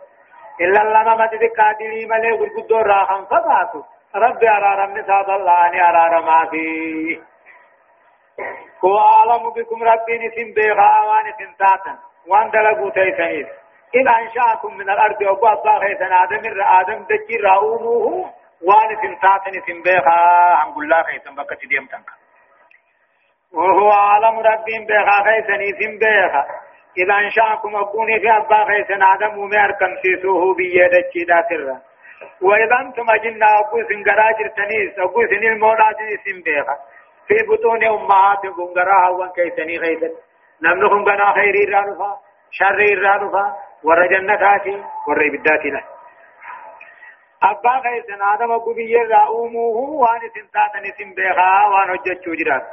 [0.60, 3.82] إلا لما ما تدقى دليل ملي قرقودة را خم فقاتوا.
[4.14, 7.37] ربي أرارم نساد الله أني أرارم فيه.
[8.84, 13.46] هو أعلم بكم ربي نسم بيغا وان سنتاتا وأن دلقوا تيسنيس
[13.96, 16.42] إن أنشأكم من الأرض أبو أبا خيسن آدم
[16.80, 18.30] آدم دجي رأوموه
[18.62, 20.18] وان سنتاتا نسم بيغا
[20.60, 22.10] عن الله خيسن بكت ديم تنك
[23.52, 26.44] وهو أعلم ربي بيغا خيسن نسم بيغا
[26.98, 31.76] إذا أنشأكم أبوني في أبا خيسن آدم ومير كم سيسوه بيدجي داتر
[32.42, 36.76] وإذا أنتم أجنا أبو سنقرا جرتنيس أبو سن المولاد نسم بيغا
[37.28, 40.14] في بطون أمهاتكم قراها وان كيسني غيثت
[40.62, 42.10] نمن خنقنا خير الرانفا
[42.50, 44.74] شر الرانفا ور جنتاتي
[45.08, 45.82] ور بداتنا
[47.42, 52.66] أبا خيسن آدم أبو بيه رأوموه وان سنتاتني سنبيخا وان هجتشو جرات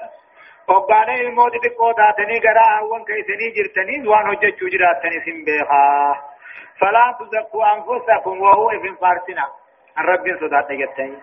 [0.68, 6.16] وقانا الموت تقو تاتني قراها وان كيسني جرتني وان هجتشو جراتني سنبيخا
[6.80, 9.46] فلا تزكوا أنفسكم وهو ابن فارسنا
[10.00, 11.18] الرب صدات جتني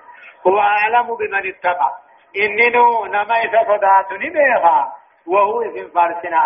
[0.47, 1.91] هو أعلم بمن اتقى
[2.37, 4.93] إننو نما إذا صداتني بيها
[5.27, 6.39] وهو إذن فارسنا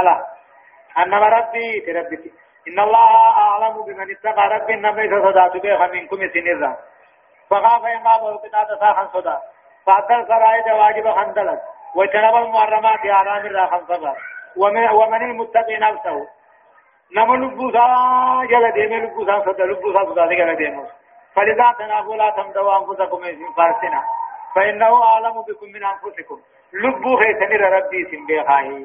[0.00, 0.26] آلا
[0.98, 2.32] أنما ربي تربتي
[2.68, 6.76] إن الله أعلم بمن اتقى ربي نما إذا صدات بيها منكم سنرا
[7.50, 9.38] فخاف إما بوقتا تساخن صدا
[9.86, 11.60] فأدل سرائد واجب خندلت
[11.94, 14.14] وجنب المحرمات حرام را خنصبا
[14.56, 16.28] ومن, ومن المتقي نفسه
[17.16, 17.86] نما لبوسا
[18.50, 20.86] جل ديمه لبوسا صدا لبوسا صدا جل ديمه
[21.34, 24.02] فلذا تنافوا لا تمدوا أنفسكم إذن فارسنا
[24.54, 26.40] فإنه أعلم بكم من أنفسكم.
[26.72, 28.84] لبو خيسنر ربي سنبيخاهي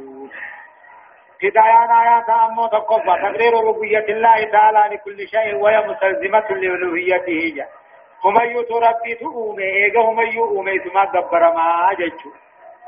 [1.44, 3.06] هدايان آيات أمو تقفى.
[3.06, 7.66] تقرير ربوية الله تعالى لكل شيء وهي مستلزمة لألوهيته.
[8.26, 9.64] هم يوتو ربي تؤومي.
[9.64, 10.80] إيغا هم يؤومي.
[10.80, 12.32] ثم دبر ما أججو.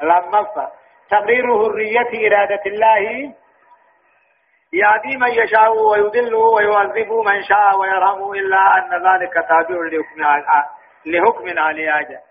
[0.01, 0.69] لما
[1.09, 3.33] تقرير حرية إرادة الله.
[4.73, 10.21] يهدي من يشاء ويضل ويعذب من شاء ويرحم إلا أن ذلك تابع لحكم
[11.05, 12.21] لحكم عليه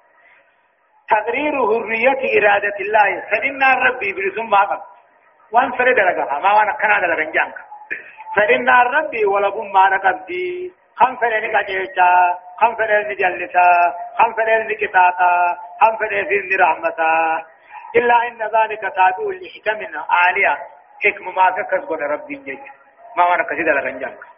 [1.10, 3.20] تقرير حرية إرادة الله.
[3.30, 4.80] فإن ربي برسم ما
[5.52, 7.54] وان فرد لغا ما وانا كنا لغا جانك.
[8.36, 12.10] فإن ربي ولكم ما نقضي خم فرد نقجيشا
[12.60, 15.32] خم فرد نجلسا خم فرد نكتاتا
[15.80, 17.44] خم فرد في رحمتا.
[17.96, 20.58] إلا إن ذلك تابع لحكم عالية.
[21.04, 22.58] حكم ما كسب ربي جيش
[23.16, 24.29] ما وأنا كسيد لغا جانك.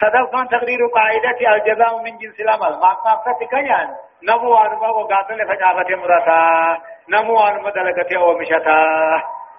[0.00, 2.80] صدقان تقرير قاعدة الجزاء من جنس العمل.
[2.80, 3.88] ما قافتك كيان.
[4.28, 6.78] نمو أنما وقاتل فجافة مرتا.
[7.08, 8.78] نمو أنما دلقة ومشتا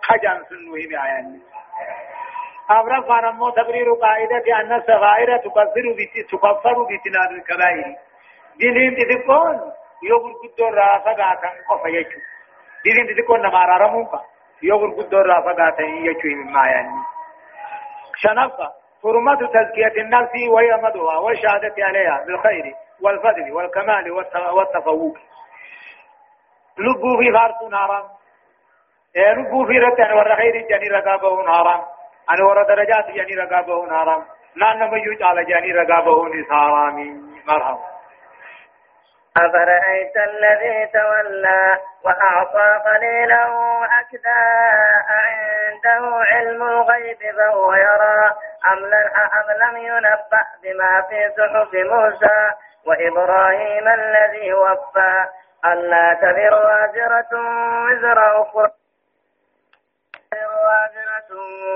[0.04, 1.40] خجان سنوه بعيان
[2.70, 5.86] أبرا فانمو تقرير قاعدة أن الصغائر تكفر
[6.32, 7.96] تكفر بتناد الكبائر.
[8.60, 9.56] دينين تتكون
[10.04, 12.20] يوغر قدر راسا غاتا قفا يجو.
[12.84, 14.22] دينين تتكون نمارا رموكا.
[14.64, 17.04] يوغر قدر راسا غاتا يجو مما يعني
[18.16, 24.12] شنفة حرمة تزكية النفس وهي مدها والشهادة عليها بالخير والفضل والكمال
[24.52, 25.18] والتفوق.
[26.78, 28.10] لبوا في فارس نارا.
[29.16, 31.88] إيه لبوا في رتن والخير جاني رقابه نارا.
[32.30, 34.26] أنا ورا درجات جاني رقابه نارا.
[34.56, 36.92] نان ميوج على جاني رقابه نسارا
[37.48, 38.00] مرحبا
[39.38, 44.42] أفرأيت الذي تولى وأعطى قليلا وأكدى
[45.86, 48.36] عنده علم الغيب فهو يرى
[48.72, 48.80] أم
[49.58, 52.52] لم ينبأ بما في صحف موسى
[52.86, 55.28] وإبراهيم الذي وفى.
[55.66, 57.30] ألا تذر وازرة
[57.86, 58.72] وزر أخرى
[60.34, 61.30] وازرة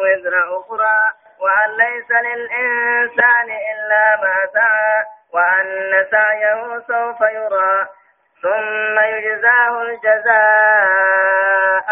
[0.04, 1.00] وزر أخرى.
[1.40, 5.06] وأن ليس للإنسان إلا ما سعى.
[5.34, 7.88] وأن سعيه سوف يرى.
[8.42, 10.38] ثم يجزاه الجزاء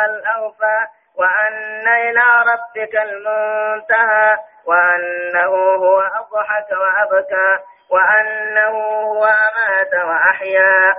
[0.06, 0.88] الأوفى.
[1.22, 4.30] وأن إلى ربك المنتهى
[4.66, 10.96] وأنه هو أضحك وأبكى وأنه هو أمات وأحيا.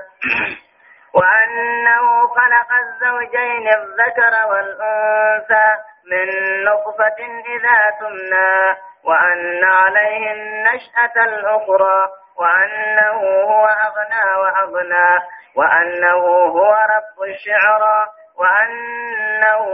[1.14, 5.68] وأنه خلق الزوجين الذكر والأنثى
[6.10, 6.28] من
[6.64, 7.18] نطفة
[7.56, 8.76] إذا تمنى.
[9.04, 12.04] وأن عليه النشأة الأخرى.
[12.36, 15.22] وأنه هو أغنى وأغنى.
[15.56, 17.98] وأنه هو رب الشعرى.
[18.38, 19.64] وأنه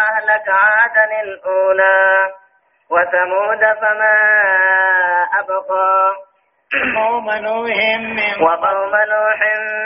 [0.00, 2.32] أهلك عادا الأولى
[2.90, 4.18] وثمود فما
[5.40, 6.12] أبقى.
[6.96, 9.40] قوم نوح من وقوم نوح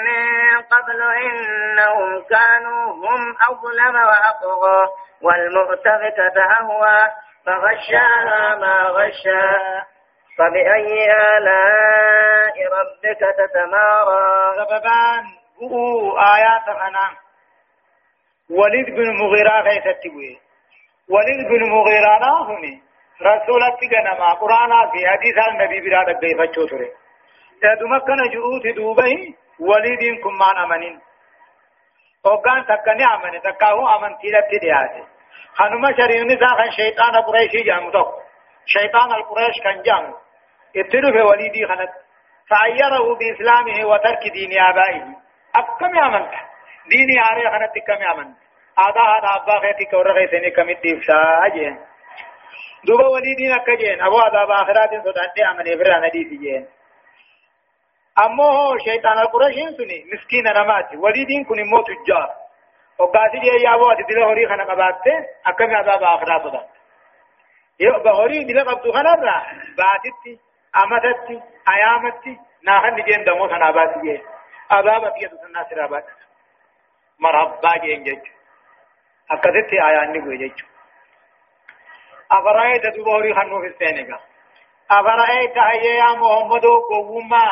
[0.05, 4.87] من قبل إنهم كانوا هم أظلم وأطغى.
[5.23, 6.99] والمؤتفكة أهوى
[7.47, 9.57] فغشاها ما غشا
[10.39, 15.25] فبأي آلاء ربك تتمارى؟ سببان.
[16.35, 17.22] آيات خنا
[18.59, 20.39] وليد بن مغيرة غيث التبوي
[21.11, 22.83] وليد بن مغيرة ناهني
[23.23, 26.89] رسولة تغنما قرآن في حديث النبي براد بيفتشو تري.
[27.63, 29.15] تدمكن جؤوت دوبه
[29.61, 31.01] وليد كمان أمنين.
[32.25, 35.05] وقان تكني أمن تكاهو أمن تيرت دياتي
[35.55, 38.05] خنما شريون نساء شيطان قريشي جامو تو.
[38.67, 40.15] شيطان القريش كان جامو.
[40.77, 41.93] ابتدوا في وليدي خنت
[42.51, 45.05] فعيره بإسلامه وترك دين آبائه
[45.57, 46.52] أكم يامنت
[46.91, 48.37] ديني آري خنت كم يامنت
[48.79, 51.79] آدا هذا أبا خيتي كورا خيسيني كم الدفشا أجين
[52.85, 56.69] دوبا وليدين أكجين أبو عذاب آخرات صدعتي أمن إبرا نديسي جين.
[58.25, 62.31] أمو هو شيطان القرشين سني؟ مسكين نماتي وليدين كن مو تجار
[62.99, 65.15] وقاسي جي يا أبو أتي دلو هوري خنا قباتي
[65.47, 66.69] أكم عذاب آخرات صدعت
[67.81, 69.43] يو بهوري دلو قبضو خنا را
[69.79, 70.39] باتتي
[70.77, 72.39] أمتتي أيامتي.
[72.67, 74.23] ناهن نجين دمو خنا باتي جين.
[74.71, 76.05] عذاب أتي سنة سرابات.
[77.25, 78.33] مرحبا جين جيجو
[79.31, 80.67] أكدت آيان نقول جيجو
[82.33, 84.19] أفرأيت دبوري خنو في السينيكا
[84.91, 87.47] أفرأيت أي يا محمد قوما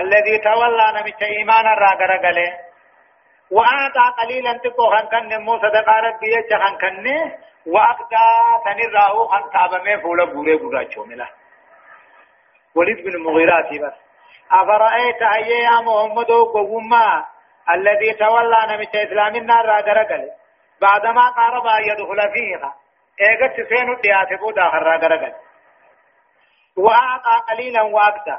[0.00, 2.48] الذي تولى نمت إيمانا راقر قلي
[3.50, 7.06] وآتا قليلا تقو خن كن مو صدقاء ربي يجا خن كن
[7.66, 8.26] وأقدا
[8.64, 11.28] تنراه خن تابمي فولا بوري براچو ملا
[12.74, 13.92] وليد بن مغيراتي بس
[14.52, 17.24] أفرأيت أي يا محمد قوما
[17.74, 20.30] الذي تولى نمت إسلامنا راقر قلي
[20.80, 22.74] بعدما قارب يدخل فيها
[23.20, 25.34] ايغت سينو دياتي بودا خرا غرغل
[26.76, 28.38] وأعطى قليلا وأكثر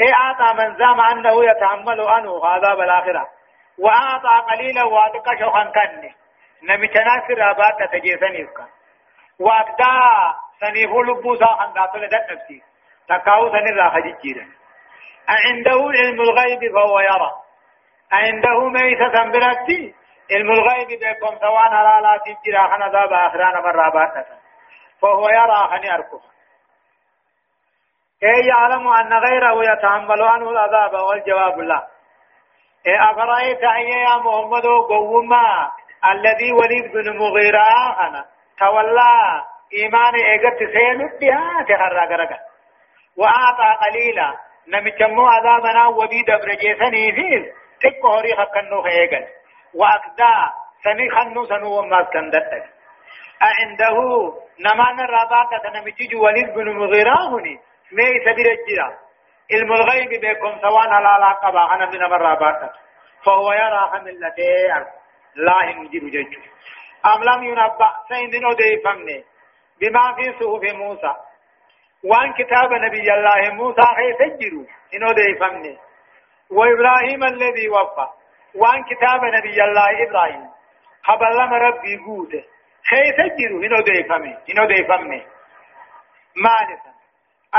[0.00, 3.28] إي أعطى من زام أنه يتحمل عنه عذاب الآخرة
[3.78, 6.14] وأعطى قليلا وأتقى شوخا كني.
[6.62, 8.68] نمي تناصر أبات تجيسني فكا
[9.40, 9.86] وأكدا
[10.60, 12.62] سنيفو لبوسا خنداتو لدت نفسي.
[13.08, 14.46] تكاو سني راح جيجيرا.
[15.30, 17.32] أعنده علم الغيب فهو يرى.
[18.12, 19.94] أعنده ميسة برتي
[20.30, 24.24] علم الغيب بكم سوان لا تجرى خنا ذاب آخران مرة باتة
[25.02, 26.30] فهو يرى خني أركف
[28.22, 31.86] أي يعلم أن غيره يتحمل عنه العذاب والجواب لا.
[32.86, 35.70] إيه أفرأيت يا محمد قوما
[36.10, 38.24] الذي وليد بن مغيرة أنا
[38.58, 39.44] تولى
[39.74, 42.38] إيمان إيجت سين بها تخرى قرقا
[43.16, 44.34] وأعطى قليلا.
[44.68, 47.52] نمتمو عذابنا وبيد برجيسني فيه.
[47.82, 49.24] تكهري خكنو خيقل
[49.74, 50.34] وأكدا
[50.84, 52.64] سني خنو سنو وما اسكندت
[53.40, 53.96] عنده
[54.60, 57.60] نمان الرابعة نمتج وليد بن مغيرة هني
[57.92, 58.88] مي سبيل الجرا
[59.52, 62.72] علم الغيب بكم سواء لا لا قبا أنا من مرة
[63.24, 64.86] فهو يرى حملته
[65.34, 66.34] لا ينجر جج
[67.06, 69.24] أم لم ينبأ سين ودي فمني
[69.80, 71.12] بما في صحف موسى
[72.04, 74.64] وان كتاب نبي الله موسى خي سجروا
[74.94, 75.78] إنه دي فمني
[76.50, 78.06] وإبراهيم الذي وفى.
[78.54, 80.50] وأن كتاب نبي الله إبراهيم.
[81.02, 82.44] خبر ربي قوته.
[82.90, 85.26] خي سجروا إنه دي فمني إنه دي فمني
[86.36, 86.92] مالسا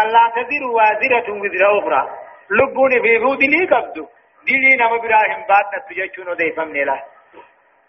[0.01, 2.01] الله تزر وازرة وزر أخرى.
[2.51, 4.05] لبوني في بودني قبضو
[4.47, 5.65] دلي نم إبراهيم بعد
[6.37, 7.03] دي فمني له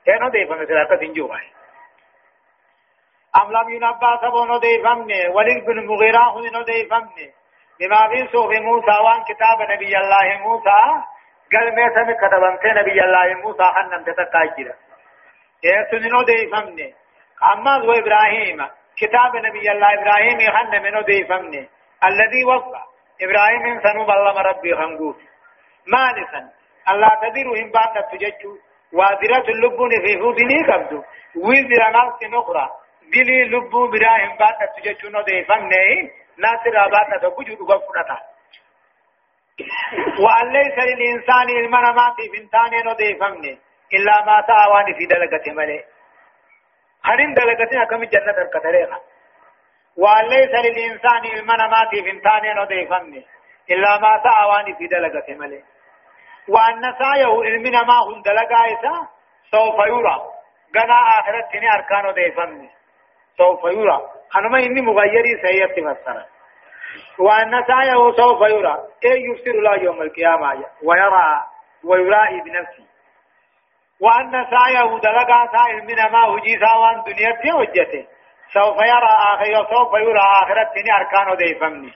[0.06, 1.40] كانوا دي فمني سلاكة تنجوها
[3.40, 7.32] أم لم ينبأ سبون ديفمني ولد بن مغيرة هن ديفمني
[7.80, 10.80] بما في صوف موسى وان كتاب نبي الله موسى.
[11.52, 14.74] قال ما سمع كتبت نبي الله موسى حنم تتكاجر.
[15.64, 16.94] يسنن ديفمني.
[17.54, 18.58] أما هو إبراهيم.
[19.00, 21.68] كتاب نبي الله إبراهيم حنم منه ديفمني.
[22.08, 22.82] الذي وفى.
[23.22, 25.16] إبراهيم سنو بلما ربي خنقوف
[25.86, 26.42] مالسا
[26.90, 28.58] الله تديرهم بعد تججو.
[28.92, 31.02] وادرة اللبون في فودني كبدو
[31.36, 32.66] وزر نفس أخرى
[33.12, 36.10] دلي لبو براهم باتا تجچونو دي فمنه
[36.42, 38.18] ناصر باتا تبجو دغ فرتا
[40.24, 43.58] وأن ليس للإنسان المنامات بنتان نو دي فمنه
[43.94, 45.84] إلا ما تعوان في دلقة ملي.
[47.04, 49.00] خنين دلقة كم جنة الكتريخة
[49.96, 53.22] وأن ليس للإنسان المنامات بنتان نو دي فمنه
[53.70, 55.62] إلا ما تعوان في دلقة ملي.
[56.48, 58.94] وأن سعيه المنا ما هم دلقائسا
[59.50, 60.16] سوف يرى.
[60.76, 62.70] غنا آخرت أركانو دي فمنه
[63.38, 64.00] سوف يرى.
[64.32, 66.24] خنما إني مغيري سيئة تفسر
[67.18, 71.46] وأن سعيه سوف يرى إيه يبصر الله يوم القيامة ويرى
[71.84, 72.84] ويرائي بنفسه
[74.00, 78.06] وأن سعيه دلقا سائل من ما هجي ساوان دنيا وجته
[78.54, 81.92] سوف يرى آخر سوف يرى آخرت تني أركانه دي فمني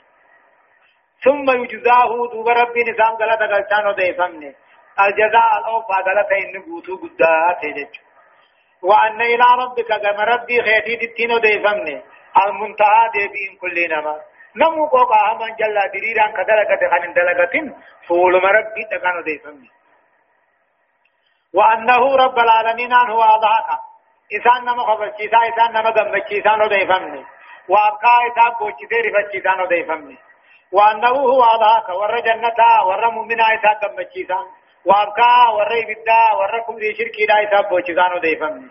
[1.25, 4.55] ثم يجزاه دوب ربي نظام غلط غلطانه دي فمني
[5.01, 7.95] الجزاء الأوفى غلط إن بوتو قدات يجج
[8.83, 12.03] وأن إلى ربك كما ربي خيتي دتينو دي فمني
[12.45, 14.21] المنتهى دي بين كل نما
[14.57, 17.55] نمو قوقا همان جلا دريران كدلقة خان دلقة
[18.09, 19.71] فول مربي تكانو دي فمني
[21.55, 23.79] وأنه رب العالمين هو أضحك
[24.37, 27.25] إسان نما خبرشيسا إسان نما غمشيسانو دي فمني
[27.69, 30.19] وأبقى إسان بوشيسي رفشيسانو دي فمني
[30.73, 34.47] وأنه هو أضحك ور جنتا ور مؤمنا إسان غمشيسان
[34.87, 38.71] وابكا ورى بدا ورى كفر شركي لا يساب بوچسانو ديفمني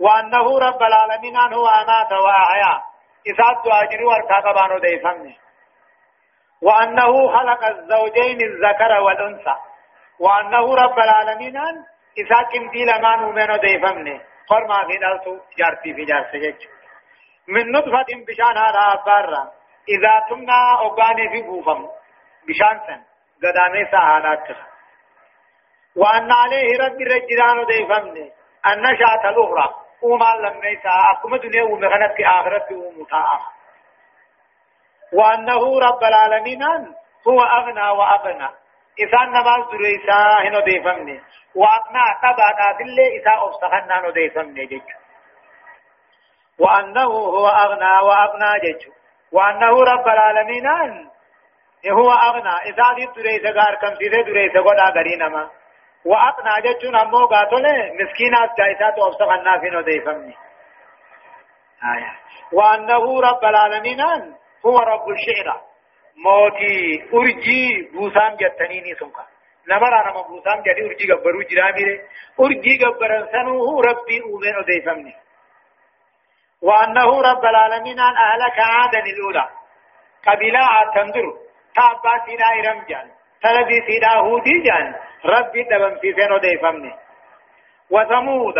[0.00, 2.82] وأنه رب العالمين هو أمات وأحيا
[3.30, 5.38] إساد دواجر وركا قبانو ديفمني
[6.62, 9.56] وأنه خلق الزوجين الذكر والأنثى.
[10.20, 11.56] وأنه رب العالمين
[12.20, 14.20] إساد كمتي لمان ومنو ديفمني
[14.50, 16.68] فرما في دلتو جارتي في جارسي
[17.48, 19.52] من نطفة بشان هذا أبارا.
[19.88, 21.88] إذا تمنا أغاني في بوفم.
[22.48, 23.00] بشان سن.
[23.42, 24.56] قدامي ساهانات تخ
[25.96, 28.32] وأن عليه رب الرجلان ديفمني
[28.66, 29.87] النشاة الأخرى.
[30.02, 33.40] وما لم يسا أكما دنيا ومغنت في آخرة ومتاعة
[35.12, 36.62] وأنه رب العالمين
[37.28, 38.48] هو أغنى وأغنى.
[38.98, 41.20] إذا نماز دريسا هنو ديفمني.
[41.54, 44.98] وأغنى تبعنا بالله إذا أفسخنا هنو ديفمني جيجو.
[46.58, 48.92] وأنه هو أغنى وأغنى جيجو.
[49.32, 50.66] وأنه رب العالمين
[51.90, 52.54] هو أغنى.
[52.70, 55.48] إذا دي دريسا غار كم سيدي دريسا قد آغرين
[56.04, 57.64] وأقنع جتون أمو قاتل
[58.00, 60.36] مسكينات جائسات وأبسط الناس وديفمني.
[61.96, 62.12] آية
[62.52, 64.00] وأنه رب العالمين
[64.66, 65.60] هو رب الشعر.
[66.16, 69.26] موتي أرجي بوسام جتنيني سنقا.
[69.68, 72.00] نمر أنا مبوسام جدي أرجي قبرو جرامي
[72.40, 75.14] أرجي قبرن سنوه ربي أومن وديفمني.
[76.62, 79.48] وأنه رب العالمين أهلك عادا الأولى.
[80.26, 80.60] قبيلة
[80.94, 81.26] تندر
[81.74, 82.84] تابا سينا إرم
[83.42, 86.92] تلبي سينا هودي جان ربي دبم في سينو دي فمني
[87.90, 88.58] وثمود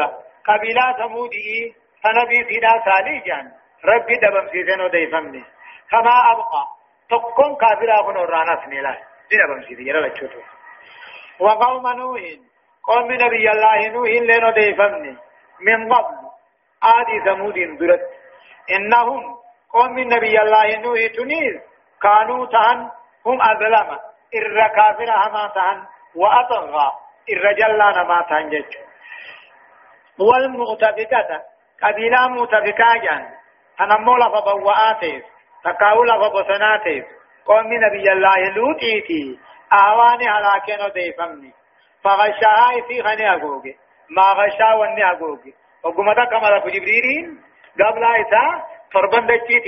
[0.48, 3.52] قبيلة ثمودي فنبي سيدا سالي جان
[3.84, 5.44] ربي دبم في سينو دي فمني
[5.90, 6.62] كما أبقى
[7.10, 8.92] تقون كافرا كن ورانا سنيلا
[9.30, 10.40] دي دبم في سيجرى لچوتو
[11.40, 12.20] وقوم نوح
[12.82, 15.16] قوم نبي الله نوح لنو دي فمني
[15.60, 16.14] من قبل
[16.82, 18.00] آدي ثمود درت
[18.70, 19.22] إنهم
[19.72, 21.56] قوم نبي الله نوح تنيز
[22.02, 22.90] كانوا تهن
[23.26, 23.98] هم أظلم
[24.34, 26.92] إر كافر هما تهن وأطغى
[27.32, 28.76] الرجل لا نما تنجج
[30.18, 31.42] والمؤتفكة
[31.82, 33.28] قبيلة مؤتفكة جان
[33.78, 35.22] تنمو لفظ بوآتيس
[35.64, 37.04] تقاو لفظ بسناتيس
[37.46, 39.38] قوم نبي الله لوتيتي
[39.72, 41.52] آواني هلاكينو ديفمني
[42.04, 43.76] فغشاها في غني أقوغي
[44.10, 45.54] ما غشا وني أقوغي
[45.84, 47.42] وقمتا كما لفظ جبريلين
[47.80, 49.58] قبل إسا فربن دچي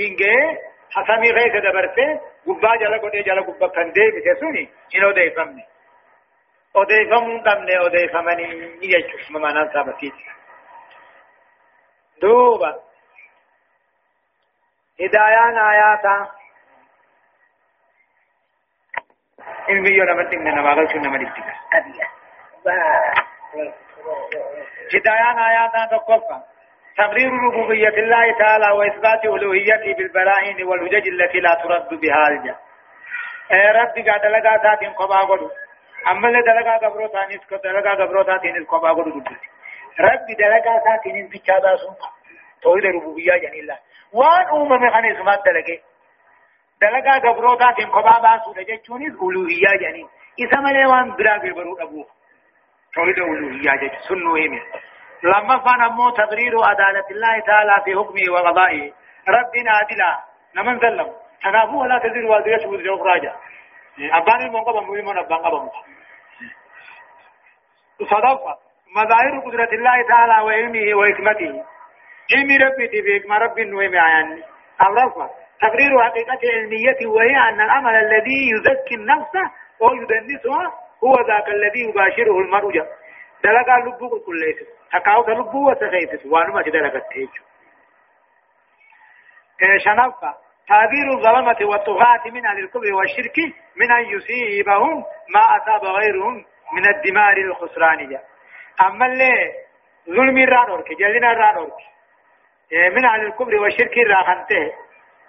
[0.91, 5.65] حسامي غيث دبرته قبا جلا قد جلا قبا كان دي بتسوني إنه دي فمني
[6.73, 10.25] odeeffamuun qabne odeeffamanii jechuudha manaan saabatiiti.
[12.21, 12.69] duuba
[14.99, 16.21] hidayaan ayaataa
[19.67, 21.53] ilmiyyoo namatti himne namaa galchuun nama dhibsita.
[24.93, 26.37] هدايان آيات تقفى
[27.01, 32.55] تقرير ربوبية الله تعالى وإثبات ألوهيته بالبراهين والهجج التي لا ترد بها الجا
[33.51, 35.49] رب قاد لقا ساتين قبا قدو.
[36.11, 39.41] أما اللي دلقا قبرو تانيس دلقا قبرو تانيس قبا قدو دبت
[39.99, 41.95] رب دلقا ساتين بيچا داسون
[42.61, 43.77] توحيد ربوبية جن الله.
[44.13, 45.79] وان أمم خان اسمات دلقه
[46.81, 50.07] دلقا قبرو تانيس قبا باسو دجچونيس ألوهية جنين
[50.39, 52.07] إسا ملي وان برا قبرو أبوه.
[52.95, 54.61] توحيد ألوهية جج سنو همي
[55.23, 58.91] لما فان أمو تقرير عدالة الله تعالى في حكمه وقضائه.
[59.27, 60.19] ربنا عدلا
[60.55, 61.11] نمن ظلم
[61.43, 63.35] تنافو ولا تزير وازية وزر أخراجا
[63.99, 65.69] أبان المنقب مهمون أبان قبم
[68.01, 68.57] صدفة
[68.95, 71.63] مظاهر قدرة الله تعالى وعلمه وحكمته.
[72.33, 74.43] علم ربي في حكمة ربي نوهم عيان.
[74.81, 75.29] أمرفة
[75.61, 79.35] تقرير حقيقة علمية وهي أن العمل الذي يزكي النفس
[79.81, 82.85] أو يدنسها هو ذاك الذي يباشره المرجع.
[83.43, 87.43] دلقا لبو كل ليس تقاوت لبو وتخيفس وانما دلقا تيجو
[89.85, 90.35] شنفة
[90.67, 93.37] تعبير الظلمة والطغاة من أهل الكبر والشرك
[93.75, 94.97] من أن يصيبهم
[95.29, 98.21] ما أصاب غيرهم من الدمار الخسرانية
[98.81, 99.31] أما اللي
[100.09, 101.77] ظلم الرانورك جلنا الرانورك
[102.95, 104.71] من أهل الكبر والشرك الراخنته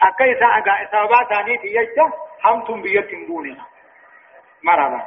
[0.02, 1.98] أكيسا أقا إصابات ثانية يجد
[2.44, 3.66] همتم بيتم بوننا
[4.62, 5.06] مرحبا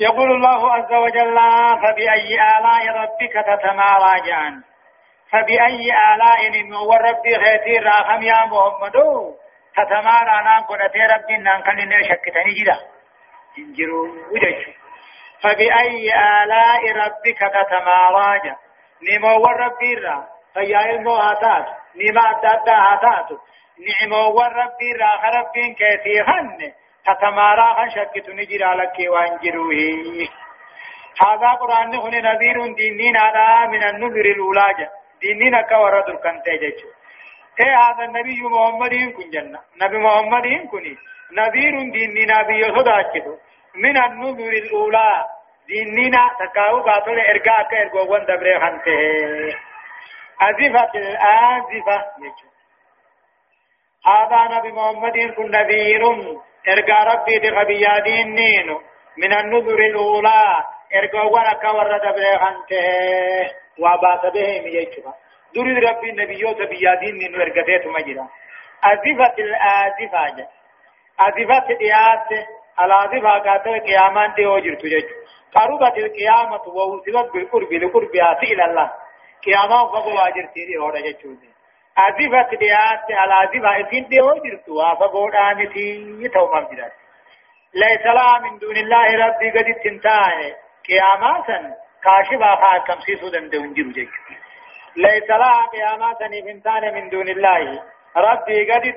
[0.00, 1.38] يقول الله عز وجل
[1.82, 4.62] فبأي آلاء ربك تتمارى جان
[5.30, 8.96] فبأي آلاء من ربي خيتير راخم يا محمد؟
[9.76, 12.78] تتمارى نام كنت ربي نام كان شكتني جدا.
[13.58, 14.06] انجروا
[15.42, 18.56] فبأي آلاء ربك تتمارى جان
[19.02, 20.28] نمو ربي را.
[20.54, 23.28] فيا المواتات نما أدادا هاتات
[23.86, 25.08] نعمو ربي را.
[25.22, 26.40] خربين كثيرا
[27.06, 30.28] تتمارا خن شكت نجرى لك وانجروه
[31.22, 34.88] هذا قرآن هنا نذير دينين على من النذر الأولاج.
[35.20, 36.62] دينين كورد الكنتاج
[37.60, 40.84] اي هذا النبي محمد كن جنة نبي محمد كن
[41.38, 43.26] نذير دينين نبي صداكت
[43.74, 45.24] من النذر الأولى
[45.68, 48.98] دينين تكاو قاتل إرقاء كإرقاء وان دبري خنته
[50.48, 51.96] أزفة الآزفة
[54.06, 56.02] هذا نبي محمد كن نذير
[56.68, 58.80] ارجع ربي دي غبيادين نينو
[59.18, 60.44] من النذر الأولى
[60.94, 65.12] ارجع ورك ورد بلغنته وبات به ميجوا
[65.54, 68.28] دور ربي النبيوت بيادين نينو ارجعته مجرا
[68.84, 70.48] أزفت الآزفة
[71.20, 72.28] أزفت الإيات
[72.82, 75.04] الآزفة قاتل قيامان دي وجر تجج
[75.54, 78.90] قربت القيامة ووصلت بالقرب لقرب إلى الله
[79.46, 81.48] قيامان فقوا واجر تيري هورا جتشوزي
[81.98, 86.92] أزفت ديات على أزفة إذن دي وجرتوا فقودان في توم أبجرات
[87.74, 90.54] ليس لا من دون الله ربي قد تنتهي
[90.88, 91.74] قياماتا
[92.04, 94.10] كاشفا خاكم سيسو دندون جرو جيك
[94.96, 97.82] ليس لا قياماتا إفنتان من دون الله
[98.16, 98.94] ربي قد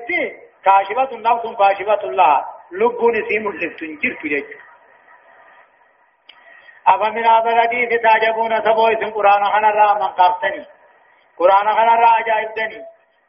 [0.64, 4.64] كاشفة النفس كاشفة الله لبون سيم اللفتن جرت جيك
[6.86, 10.66] أفمن هذا الحديث تعجبون سبويس قرآن خنا من قابتني
[11.38, 12.82] قرآن خنا را عجائب دني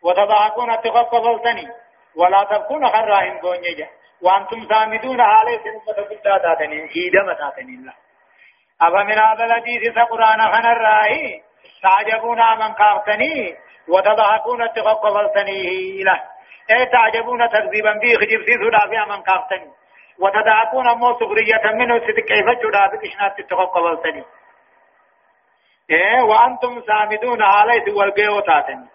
[0.04, 1.68] وتضحكون تخففلتني
[2.16, 3.88] ولا تبكون خراهم بونيجا
[4.22, 7.94] وأنتم سامدون عليه سنة قد تاتني هيدما تاتني الله.
[8.82, 11.44] أبا من هذا الحديث قرآن خنا الرائي
[11.84, 13.56] تعجبون من قابتني
[13.88, 16.22] وتضحكون تخففلتني له
[16.72, 19.72] اي تعجبون تكذيبا به خجب سيسودا في من قابتني
[20.20, 24.24] وتضحكون مو سخرية منه ست كيف جدا بكشنات تخففلتني
[25.92, 28.88] إيه وأنتم سامدون عليه والقيو تاتني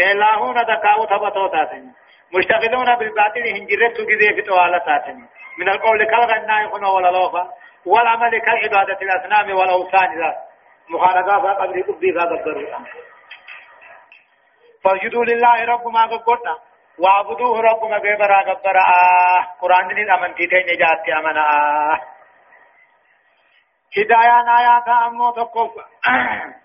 [0.00, 1.92] إلاهون دكاو تبتو تاتني
[2.34, 5.24] مشتغلون بالباطل هنجرت جزي في طوالة تاتني
[5.58, 7.50] من القول كالغناء يكون ولا لوفا
[7.86, 10.36] والعمل كالعبادة الأصنام والأوثان ذات
[10.90, 12.78] مخالفة قبل قبل هذا الضرورة
[14.84, 16.58] فاسجدوا لله رب ما قلنا
[16.98, 21.40] واعبدوه ربما ببرا قبرا آه قرآن دين أمنتي تين جاتي أمنا.
[21.40, 22.00] آه
[23.96, 25.70] هدايان آيات أمو تقف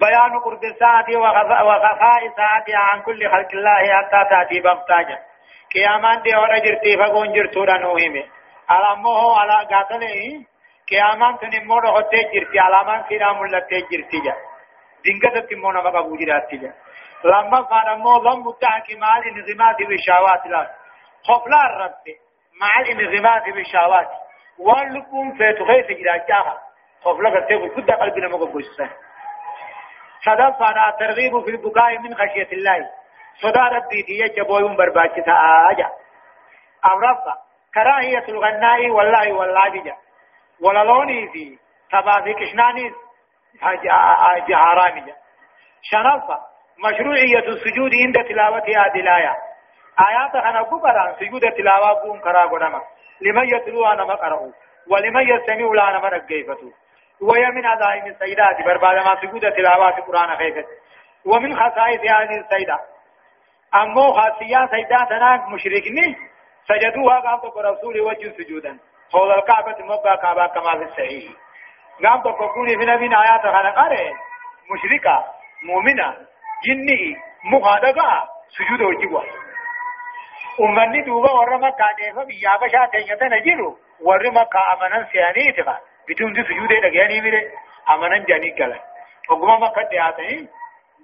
[0.00, 5.18] بيان قرب الساعة وخفاء الساعة عن كل خلق الله حتى تأتي بغتاجا
[5.74, 8.24] قيامان دي ورا جرتي فقون جرتو رنوهمه
[8.68, 10.44] علامه على قاتله
[10.90, 14.34] قيامان تنمو رخطي جرتي علامان سيرا ملتي جرتي جا.
[15.04, 16.72] دنگت تمونا بقى بوجراتي جا.
[17.24, 20.70] لما كان مو ضم التحكمات الانغماس بالشهوات لا
[21.28, 22.04] خفلا الرب
[22.60, 23.42] مع الانغماس
[24.58, 26.58] بالشهوات واللقوم في تغيث جراجاها
[27.04, 28.90] خفلا كتب كد قلبنا مقبوسة
[30.24, 32.90] صدق فانا الترغيب في البكاء من خشية الله.
[33.42, 35.32] صدا ربي دي جبوين برباكتا
[35.70, 35.90] آجا
[36.84, 37.34] أمرفا
[37.74, 39.96] كراهية الغناء والله جا
[40.62, 41.58] وللوني في
[41.92, 42.92] تبا كشناني
[44.48, 45.14] جهارامي جا
[45.82, 46.40] شنفا
[46.78, 49.32] مشروعية السجود عند تلاوة هذه الآية.
[50.10, 52.82] آيات أنا كبرا سجود تلاوة بون كرا قدما
[53.20, 54.52] لمن يتلو أنا مقرأ
[54.90, 56.72] ولمن يستمع لا أنا مرقيفته
[57.20, 60.66] وهي من عزائم السيدات برباد ما سجود تلاوة القرآن خيفت.
[61.26, 62.80] ومن خصائص هذه السيدة.
[63.74, 66.16] أمو خاصية سيدات أنا مشركني
[66.68, 68.78] سجدوها قام رسول وجه سجودا.
[69.12, 71.32] حول الكعبة مبقى كعبة كما في الصحيح.
[72.04, 74.12] قام تقولي في نبي آيات خلقاره
[74.70, 75.24] مشركة
[75.62, 76.16] مؤمنة
[76.66, 79.20] جني مخادقا سجود وجبوا
[80.60, 85.78] أمني دوبا ورا مكة ديفا بيا بشا تنيتا نجيرو ورا مكة أمنا سياني تفا
[86.08, 87.50] بتون دي سجود دقياني ميري
[87.94, 88.80] أمنا جاني كلا
[89.30, 90.48] وقما مكة دياتي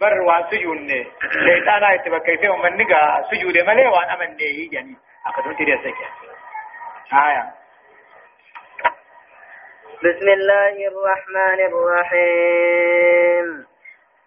[0.00, 0.78] بر وان سجود
[1.44, 4.96] شيطانا اتبقى كيف أمني قا سجود ملي وان أمن ديه جاني
[5.26, 6.06] أكتون تريا سكي
[7.12, 7.44] آية
[10.04, 13.66] بسم الله الرحمن الرحيم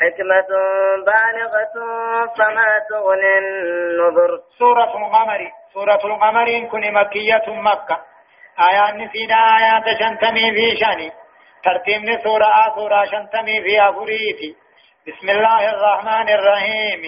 [0.00, 0.48] حكمة
[1.06, 1.74] بالغة
[2.36, 4.40] فما تغني النذر.
[4.58, 7.98] سورة القمر سورة القمر كن مكية مكة.
[8.70, 11.12] آيات نسينا آيات شنتمي في شاني.
[11.64, 14.56] ترتيب سورة سورة شنتمي في أفريتي
[15.06, 17.02] بسم الله الرحمن الرحيم.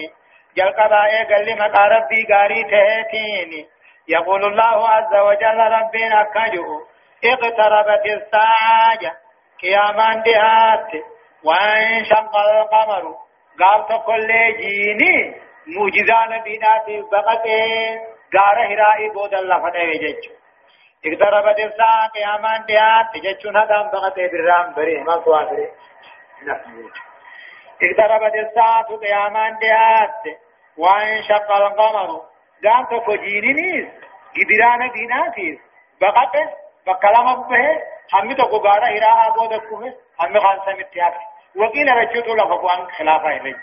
[0.57, 3.67] جل قبائي قال لي مقا ربي قاري تهتيني.
[4.07, 6.81] يقول الله عز وجل ربنا كجو
[7.25, 9.15] اقتربت الساعة
[9.61, 10.91] قيامان دهات
[11.43, 13.15] وانشق القمر.
[13.59, 15.49] قال تقول جيني.
[15.67, 18.01] موجزان دينات بقته
[18.35, 20.29] غار هرائي بود الله فتح جيچ
[21.05, 25.03] اقتربت الساعة قيامان ديات جيچون هدام بقته برام بري.
[25.03, 25.67] ما سواسري
[27.83, 30.37] اقتربت الساعة قيامان ديات
[30.77, 32.21] وانشق القمر.
[32.65, 33.87] قال تقول جيني نيس
[34.35, 35.59] قدران ديناتيس
[36.01, 36.49] بقته
[36.87, 37.83] بكلام به
[38.13, 41.13] همي تقو غار هراء بود كوه همي خان سمتيات
[41.55, 43.55] وقيل رجوت لفقوان خلافة إليه؟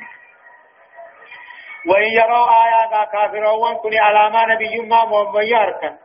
[1.88, 5.96] وإن يروا آيات كافرون كل علامة نبي ما مؤمن ياركن.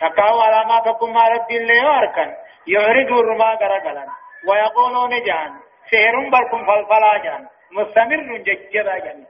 [0.00, 2.34] تكاو علاماتكم ما رد الله ياركن.
[2.66, 4.06] يعرضوا الرما غرقلا
[4.48, 5.52] ويقولون جان.
[5.90, 7.48] سهر بركم فلفلا جان.
[7.72, 9.26] مستمر ججبا جان.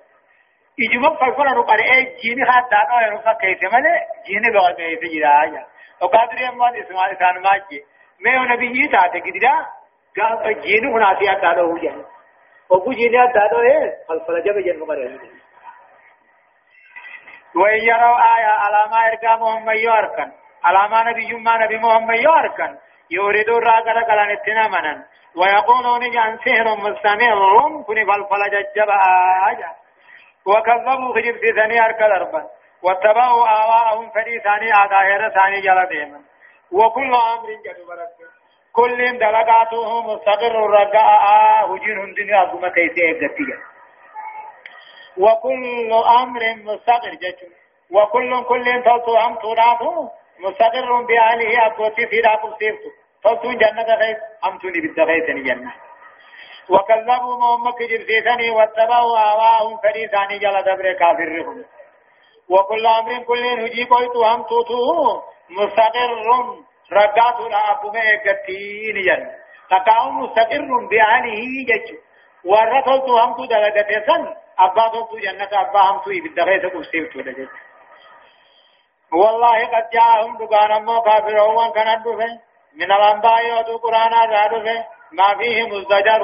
[0.80, 3.96] إجمع فلفلا نقر إيه جيني خاد دانا ينفع كيف ملي.
[4.26, 5.66] جيني بغا كيف جدا
[6.02, 7.84] وقادر يمان اسماء إسان ماجي
[8.24, 9.66] ميو نبي يتاته كددا
[10.62, 12.04] جيني هنا في أدانا هو جان
[12.70, 15.18] وقو جيني أدانا إيه فلفلا جب جن مقر
[17.56, 20.32] وإن يروا آية على ما إرقى محمد ياركن
[20.64, 22.78] على ما نبي ما نبي محمد ياركن
[23.10, 25.04] يريدون راقل قلن اتنامنا
[25.36, 28.90] ويقولون جان سهر مستمر كن فلفل ججب
[29.50, 29.70] آجا.
[30.46, 32.46] وكذبوا خجب في ثاني أركل أربا
[32.82, 36.20] واتبعوا آواءهم فدي ثاني آدائر ثاني جل ديما
[36.72, 38.39] وكل أمر جدو برد
[38.80, 43.58] كل دلقاته مستقر رقاء وجين هندن أقوم كيسي إقتيا
[45.16, 47.48] وكل أمر مستقر جدو
[47.90, 52.90] وكل كل تلتو هم تراته مستقر بأهله أبوتي في راكم سيرتو
[53.24, 55.72] تلتو جنة خيس هم توني بالدخيسني جنة.
[56.70, 61.64] وكذبوا محمد كجب سيسني واتبعوا آواءهم فريساني جل دبر كافرهم.
[62.48, 66.69] وكل أمر كل هجي قلت هم توتو مستقر.
[66.92, 69.30] رقات الأبو ميقتين جن
[69.70, 71.88] تقاو مستقر بأهله جج.
[72.44, 77.48] ورثلت هم تو دلقت سن أبا تو جنة أبا هم تو بالدخيس قصيبت ودجت
[79.12, 82.38] والله قد جاءهم دقان مو كافرون كان دفن
[82.74, 86.22] من الأنباء ودو قرآن رادفه ما فيه مزدجر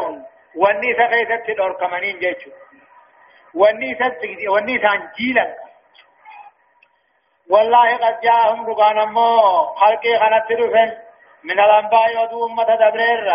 [0.56, 2.50] واني سقيت تدور كمانين جيشو
[3.54, 5.65] واني سقيت واني سانجيلا
[7.50, 9.38] والله قد جاءهم دقان مو.
[9.80, 10.90] خلقي خنت دفن
[11.44, 13.28] من الأنباء ودو أمة دبرير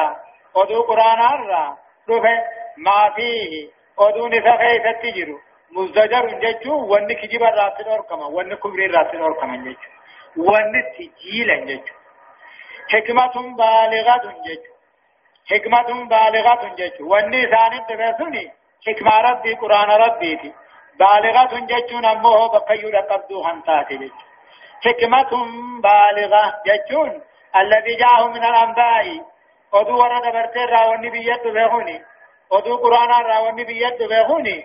[0.55, 2.39] ودو قرآن را دفن
[2.77, 3.69] ما فيه.
[3.97, 5.37] ودو نسقيت تجرو
[5.71, 9.89] مزدجر جيشو واني كجيب الراتن أوركما واني كبري الراتن أوركما جيشو
[10.37, 11.95] واني تجيلا جيشو
[12.91, 14.73] حكمة بالغة جيشو
[15.51, 18.51] حكمة بالغة جيشو واني ثاني تبسوني
[18.87, 20.53] حكمة ربي قرآن ربي تي.
[20.99, 24.25] بالغة جيشو نموه بقيو لقبدو هنتاتي جيشو
[24.85, 25.31] حكمة
[25.83, 27.21] بالغة جيشون
[27.55, 29.05] الذي جاءه من الأنباء
[29.73, 32.01] ودو ورد برتر راوني بيد بهوني
[32.51, 34.57] ودو قرآن راوني بيد بهوني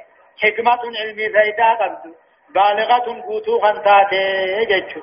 [0.42, 2.14] حكمة علمي زيدا قبض
[2.54, 5.00] بالغة قوتو خنتاتي جيشو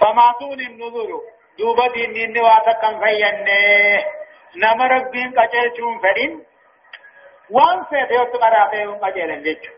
[0.00, 1.10] فما طول النظر
[1.58, 4.04] دوبا ديني نواتا كم فينه
[4.56, 6.44] نما ربين قجلتون فدين
[7.50, 9.77] وان فيت يوت مرافه قجلن جيشو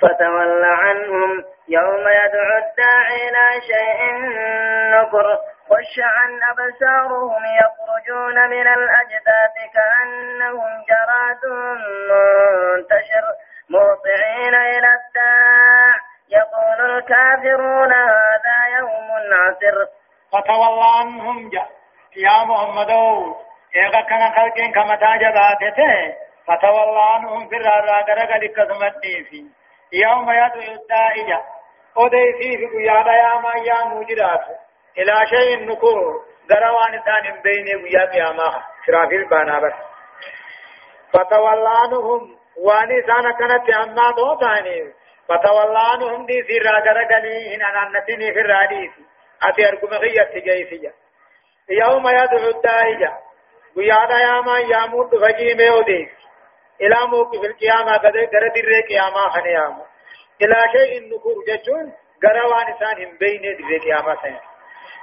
[0.00, 4.00] فتول عنهم يوم يدعو الداعي إلى شيء
[4.92, 5.38] نكر
[5.70, 11.42] خش عن أبصارهم يخرجون من الأجداث كأنهم جراد
[12.10, 13.24] منتشر.
[13.70, 15.94] مهطعين إلى الداع.
[16.28, 19.86] يقول الكافرون هذا يوم عسر.
[20.32, 21.50] فتولى عنهم
[22.16, 22.90] يا محمد
[23.76, 29.44] إيغا كان خلقين كما تاجباتته فتولى عنهم في الرارا غرق لكثمتني في
[29.92, 31.40] يوم يدعو الدائجة.
[31.96, 34.44] أدي في قيادة يا ما يا موجرات
[34.98, 39.74] إلى شيء نكور غروان ثان بين ويا قيامة شرافيل بانابر
[41.12, 44.92] فتولى عنهم واني سانا كانت أما دوتاني.
[45.28, 48.90] فتولى عنهم دي سيرا غرقني إن أنا نتني في الراديس
[49.42, 50.92] أتي أرقم غيّة جيسية
[51.70, 53.12] يوم يدعو الدائجة.
[53.76, 56.17] قيادة يا ما يا مود فجيمة وديس
[56.80, 59.84] إلى موقف القيامة قد قرد القيامة خنيامة
[60.42, 64.40] إلى شيء نكور جتون قروان إنسان بين القيامة سنة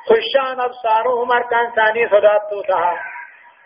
[0.07, 2.99] خشان أبصارهم أركان ثاني صداتو تها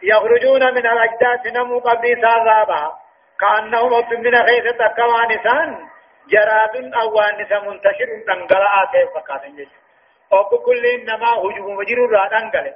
[0.04, 2.92] يخرجون من الأجداث نمو قبل سازابا
[3.40, 3.92] كأنهم
[4.24, 5.90] من خيثة كوان إنسان
[6.32, 7.38] جراد أوان
[7.68, 9.80] منتشر تنقلعات فقاتن جتون
[10.34, 12.76] أو كل إنما هجوم مجرور رادان قال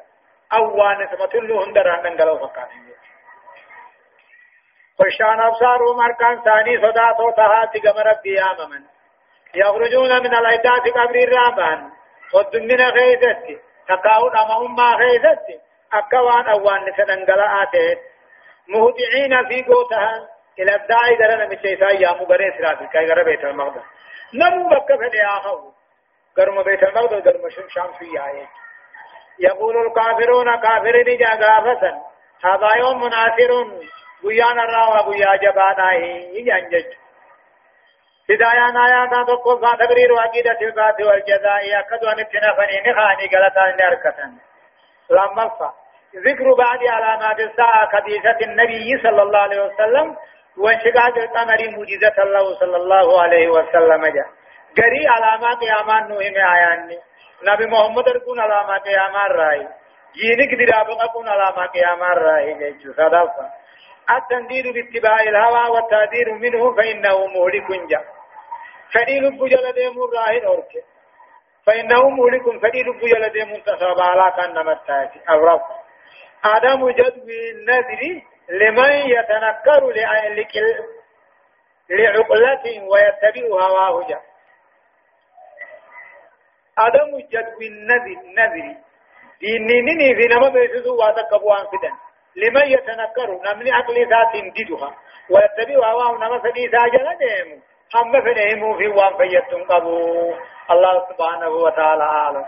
[0.53, 3.02] أوان سمتلو هندران ننقلو فقاتن جتون
[4.99, 8.83] خشان أبصارهم أركان ثاني صداتو تهاتي قم ربي آممن
[9.55, 11.91] يخرجون من العدات قبر الرابان
[12.33, 15.59] والدمنا غيثتي تقاون أمهم ما غيثتي
[15.93, 17.97] أكوان أوان نسدنقلاته
[18.67, 20.29] مهدعين في قوتها.
[20.59, 23.81] إلى الداعي درنا من شيطان يا مغري سرافي كي غرى بيت المقدس.
[24.33, 25.71] نمو بك فدي آخو.
[26.37, 28.47] قرم بيت المقدس قرم شام في آيات
[29.39, 32.01] يقول الكافرون كافرين جا غافة
[32.43, 33.51] هذا يوم مناثر
[34.23, 36.85] گویان را و گویا جبانا ہی جنجج
[38.29, 44.19] هدايان آيات تقول تقرير وعقيدة البعث والجزاء يأكد أن اتنافني نخاني قلتان نركة
[45.09, 45.73] لما الفا
[46.15, 50.15] ذكر بعد علامات الساعة حديثة النبي صلى الله عليه وسلم
[50.57, 54.27] وانشقاق القمر معجزة الله صلى الله عليه وسلم جاء
[54.77, 56.97] قري علامات قيامان نوهم آياني
[57.43, 59.67] نبي محمد ركون علامات قيامان رأي
[60.15, 63.62] جينك درابق أكون علامات قيامان رأي جيجو صدفة
[64.09, 68.05] التنديد باتباع الهوى والتهدير منه فإنه مهلك جاء
[68.93, 70.73] فدي لب جل ديم راهن أورك.
[71.65, 75.61] فإنه مهلك فدي لب جل ديم تصاب على كان نمتاتي أورف
[76.45, 78.01] آدم جد النذر
[78.49, 79.81] لمن يتنكر
[81.89, 84.23] لعقلة ويتبع هواه جاء
[86.79, 88.75] آدم جد النذر نذر.
[89.41, 91.95] دينيني في نما بيسسو واتقبوا فدن.
[92.35, 94.95] لمن يتنكر؟ نمني عقل ذات ديدها.
[95.29, 97.57] ويتبع هواه نما فدي ساجل ديمو
[97.95, 100.33] هم فنهم في وان فيتم قبو
[100.71, 102.45] الله سبحانه وتعالى أعلم.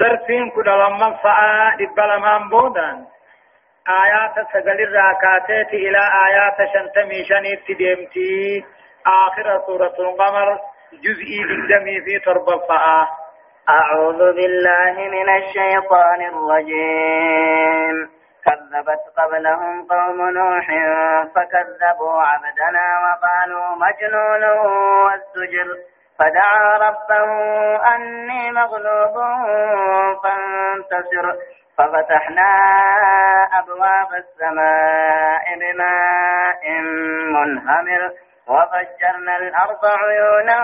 [0.00, 3.06] درسين كل لما فعا إبلا من بودان
[3.88, 8.64] آيات سجل الراكاتات إلى آيات شنتمي شنيت ديمتي.
[9.06, 10.58] آخر سورة القمر
[10.92, 13.06] جزئي بالدمي في تربة الفعا
[13.68, 18.10] أعوذ بالله من الشيطان الرجيم.
[18.44, 20.66] كذبت قبلهم قوم نوح
[21.34, 24.44] فكذبوا عبدنا وقالوا مجنون
[25.04, 25.76] والزجر.
[26.18, 27.24] فدعا ربه
[27.94, 29.14] أني مغلوب
[30.22, 31.32] فانتصر.
[31.78, 32.50] ففتحنا
[33.58, 36.80] أبواب السماء بماء
[37.32, 38.12] منهمر.
[38.48, 40.58] وفجرنا الأرض عيونا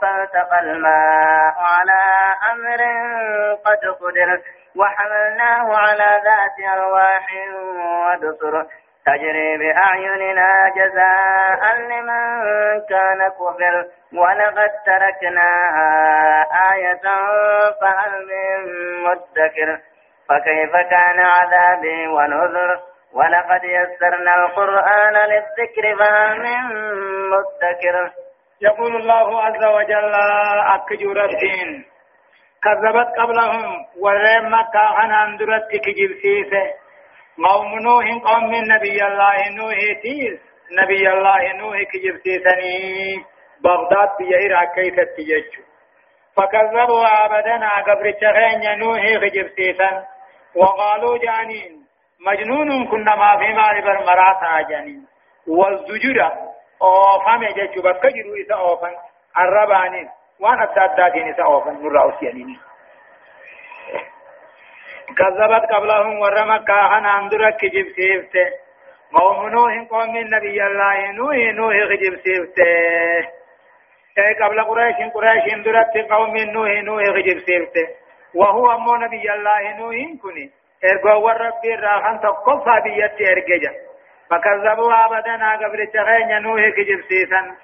[0.00, 2.02] فالتقى الماء على
[2.52, 2.80] أمر
[3.64, 4.40] قد قدر
[4.76, 7.26] وحملناه على ذات ألواح
[8.06, 8.66] ودسر.
[9.06, 12.40] تجري بأعيننا جزاء لمن
[12.88, 13.86] كان كفر.
[14.14, 15.92] ولقد تركناها
[16.72, 17.00] آية
[17.80, 18.72] فهل من
[19.02, 19.78] مدكر.
[20.28, 26.62] فكيف كان عذابي ونذر؟ ولقد يسرنا القرآن للذكر فهل من
[27.30, 28.10] مدكر؟
[28.60, 30.14] يقول الله عز وجل
[30.74, 31.84] أكجر الدين
[32.62, 36.70] كذبت قبلهم ورم مكة عن أندرت كجل سيسه
[37.48, 40.40] قوم نوح قوم من نبي الله نوح تيس
[40.82, 43.24] نبي الله نوح كجل سيسني
[43.64, 45.62] بغداد بيهر كيف تججو.
[46.36, 50.02] فكذبوا عبدنا قبر الشغين نوح كجل سيسن
[50.56, 51.81] وقالوا جانين
[52.26, 55.06] مجنون كنا ما في مال برمرات جانين
[55.46, 56.32] والزجرة
[56.82, 58.94] أوفام يججو بكجروا إذا أوفان
[59.38, 60.08] الربانين
[60.40, 62.58] وأنا تاداتين إذا أوفان نرأوس يانين
[65.18, 68.46] كذبت قبلهم ورمك كان اندر كجب سيفته
[69.14, 72.64] قوم نوح قوم النبي الله نوح نوح كجب سيفته
[74.18, 77.88] اي قبل قريش قريش اندرت قوم نوح نوح كجب سيفته
[78.34, 83.72] وهو امو نبي الله نوح كني ارغو ورب الراحن تقفى بيت ارججا
[84.30, 87.56] فكذبوا عبدنا قبل تغين نوح كجب سيفا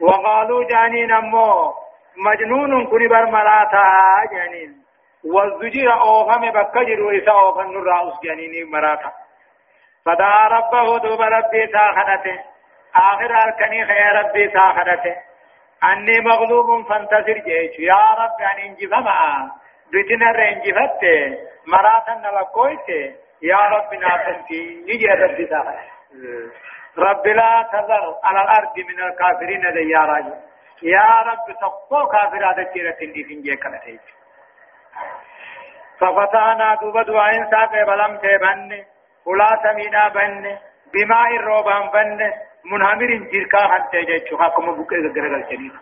[0.00, 1.74] وقالوا جانين امو
[2.16, 3.84] مجنون كني برملاتا
[4.32, 4.84] جانين
[5.24, 9.12] والزجر أوفم بكجر وإسا أوفن نرى أسجانيني مراتا
[10.04, 12.40] فدعا ربه دوب ربي تاخدته
[12.96, 15.16] آخر أركني خير ربي تاخدته
[15.84, 19.50] أني مغلوب فانتصر جيش يا رب أن انجفما
[19.92, 21.02] بتنا رنجفت
[21.66, 22.88] مراتا نلقويت
[23.42, 25.88] يا رب نافنتي يجي ربي تاخدته
[26.98, 30.18] رب لا تذر على الأرض من الكافرين ديارا
[30.82, 34.00] يا رب تقو كافرات جيرة دي فنجي كنتيج
[36.00, 38.84] ففتحنا دوبا دعائن ساقه بلم تبن
[39.26, 40.58] ولا سمينا بن
[40.94, 42.32] بماء الروبان بن
[42.72, 45.72] منهمر جركا حتى جيتشو حكم بكر غرغل شديد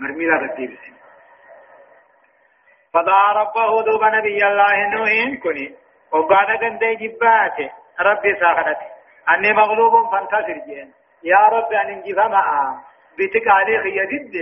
[0.00, 0.95] مرميلا رتي بسم
[2.96, 5.74] فدعا ربه دوبا نبي الله نوح كني.
[6.12, 7.70] وقال غندي جباته.
[8.00, 8.88] ربي ساخرتي
[9.30, 10.92] أني مغلوب فانتصر جين
[11.22, 12.80] يا رب أن انجف معا
[13.18, 14.34] بتقالي خيدد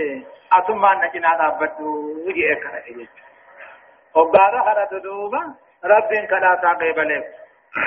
[0.53, 1.83] أتم أن نجنا دابتو
[2.27, 2.79] وجي إكرا
[4.15, 5.43] وقال خرد دوبا
[5.85, 7.25] رب كلا تعقيب لك.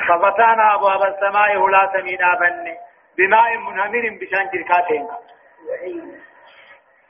[0.08, 2.76] ففتحنا أبواب السماء ولا سمينا بني
[3.18, 5.08] بماء منهمر بشان جركاتين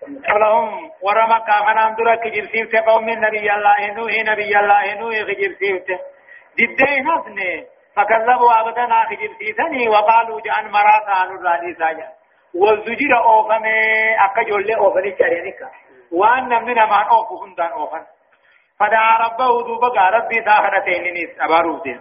[0.06, 5.82] لهم ورمى كافنا درك جرسيف قوم نبي الله نوح نبي الله نوح جرسيف
[6.58, 12.08] ددين هفني فكذبوا عبدنا خجرسيسني وقالوا جان مراتا نراني ساجا
[12.54, 13.78] والزجر أوفمي
[14.24, 15.60] أكجول أوفني شرينك
[16.12, 18.04] وأن من ما أوفو هندان أوفن
[18.80, 22.00] فدعا ربه دوبا ربي تاخرتين نيس أباروتين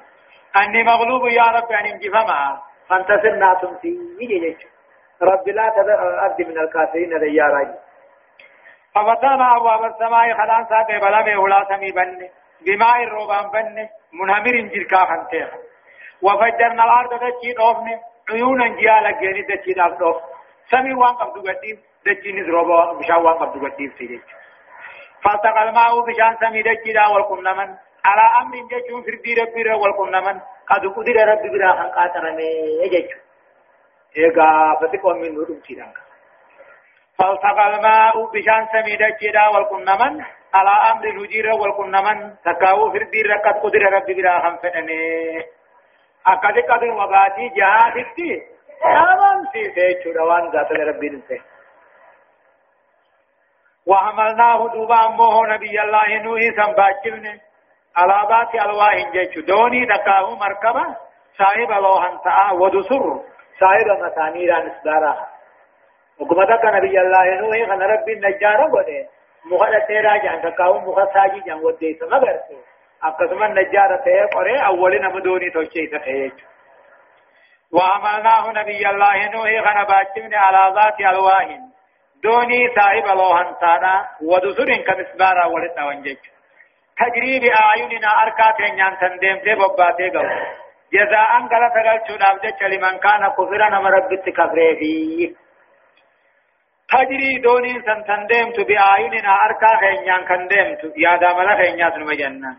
[0.58, 3.88] أني مغلوب يا رب أن انجفما فانتصر ناتم في
[4.22, 4.68] يجي
[5.52, 7.87] لا تذر الأرض من الكافرين ديارا
[8.98, 12.30] ففتانا أبواب السماء خلان ساقه بلمه ولا سمي بني.
[12.66, 13.90] بماء الروبان بني.
[14.14, 15.50] منهمر جركا خنتيخ
[16.22, 17.96] وفجرنا الأرض دجي دوفني.
[18.30, 20.18] عيونا جيالا جيني دجي داف دوف.
[20.72, 21.78] سمي وان قبضو قديم.
[22.06, 24.22] دجي نزروبا بشان وان قبضو قديم سيجي
[25.24, 27.70] فالتقى الماء بشان سمي دجدا والقمنمن
[28.06, 32.50] على أمر ججون فردي ربي والقمنمن قد قدر ربي برا خنقات رمي
[32.94, 33.20] ججو
[34.18, 36.07] إيقا فتقوم من نورم تيرانك
[37.18, 44.14] فالتقى الماء بشان سمي دجدا والقمنمن على أمر الهجير والقمنمن تكاو فردي رقد قدر ربي
[44.14, 45.46] برا خنفنني
[46.28, 48.42] أكاد قدر وباتي جهادتي
[48.84, 51.42] تمام سيسي چوروان ذات ربي نسي
[53.88, 57.40] وحملناه دوبا أمه نبي الله نوح سنباجبن
[57.98, 60.96] على بات ألواح جيش دوني دقاه مركبة
[61.38, 63.22] صاحب لوحن تاء ودسر.
[63.60, 63.88] صاحب
[66.20, 69.08] مسامير نسدارا وقمتك نبي الله نوح خن ربي النجار قده
[69.46, 72.58] مخد تيرا جان دقاه مخد ساجي جان وديس مغرسو
[73.04, 76.32] أقسم النجار تيه قره أول نمدوني توشي تخيج
[77.74, 81.60] وعملناه نبي الله نوح خن باجبن على ذات الواح
[82.24, 86.18] دوني صاحب لوهن تانا ودسر كمسبارا ولتا وانجج
[86.98, 90.24] تجري بأعيننا أركات ينان تندم دي بباتي قو
[90.94, 95.47] جزاء غلط غلط شداب جج لمن كان كفرا نمربت كفره فيه
[96.92, 100.68] تجري دوني سن تندم بأعيننا أركات ينان كندم
[100.98, 102.52] يا داملا خينيات نمجنة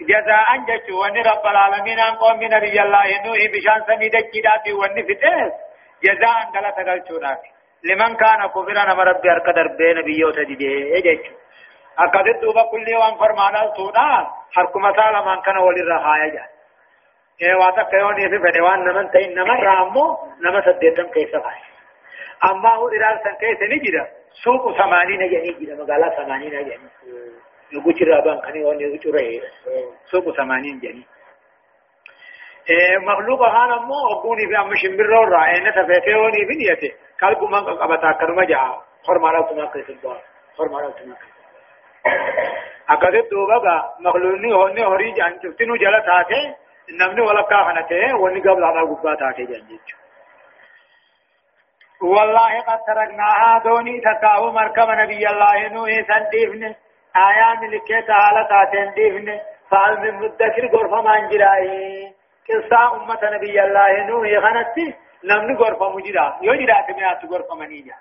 [0.00, 5.52] جزاء جج وني رب العالمين أن قوم نبي الله نوح بشان سميدك كداتي وني فتس
[6.04, 7.38] جزاء غلط غلطونا
[7.84, 11.24] لمن كان كفرا نما ربي ارك دربه نبيوت دي اجچ
[11.98, 14.08] اكد دوبا كل يوم فرمانا تونا
[14.54, 16.44] حركم تعالى من كان ولي رهايا جا
[17.42, 20.04] اے واتا كيوني في فدوان نمن تين نما رامو
[20.44, 21.75] نما سديتم كيف فاي
[22.50, 24.08] اما هو دلال سن كيف نجدا
[24.44, 26.88] سوق 80 نجني جدا مغالا 80 نجني
[27.72, 29.40] يغوچ رابان كني وني يغوچ رهي
[30.10, 31.06] سوق 80 جني
[32.98, 36.92] مخلوق هانا مو أقوني في أم شمبر را إن تفيتوني بنيته
[37.22, 40.20] قلب من قبتا كرم جاء فرمانا تما قيس البار
[40.58, 41.16] فرمانا تما
[42.88, 46.40] أكاد دوبا مخلوقني هوني هوري جان شفتنو جلت آتے
[46.90, 50.05] نمني ولا كاهنته وني قبل هذا قبات آتے جانجيچ
[52.02, 56.74] والله قد تركناها دوني تكاو مركب نبي الله نوح سنديفن
[57.16, 59.40] آيان لكي تعالى تاتين ديفن.
[59.70, 62.14] فعل من مدكر غرفة منجرائي
[62.48, 64.94] قصة أمة نبي الله نوح يغنتي
[65.24, 67.94] نمني غرفة مجرا يجرا تميات غرفة منيجا.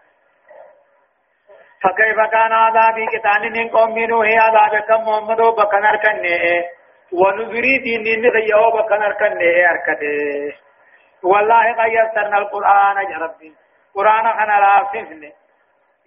[1.82, 6.64] فكيف كان عذابي كتان من قوم نوح عذاب كم محمد بكنر كنه.
[7.14, 10.58] ونذري دين نغيو بكنر كنه أركته
[11.24, 13.54] والله غيرتنا القرآن يا ربي.
[13.96, 15.32] قرآن خنا لاففني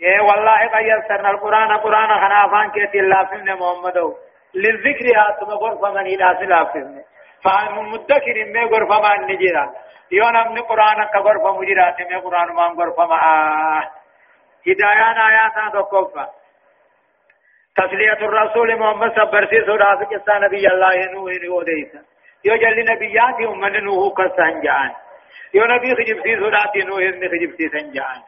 [0.02, 4.14] إيه والله غيرتنا القرآن قرآن خنا فان كيتي لاففني محمد
[4.54, 7.02] للذكر هاتم غرفة من إلى لاففني
[7.44, 9.64] فهم مدكر ما غرفة ما نجرا
[10.10, 13.18] يوم من قرآن كغرفة مجرات ما قرآن ما غرفة ما
[14.68, 16.28] هدايان آيات تكوفا
[17.76, 22.02] تسلية الرسول محمد صبرسي سورة قصة نبي الله نوح وديسا
[22.44, 24.90] يو جل نبيات أمن نوح كسان جان
[25.54, 25.64] يو
[25.94, 28.18] خجب سي سورة نوح ابن خجب سي سنجان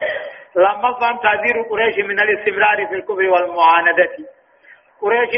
[0.55, 4.09] لما فهم تعذير قريش من الاستمرار في الكفر والمعاندة
[5.01, 5.29] قريش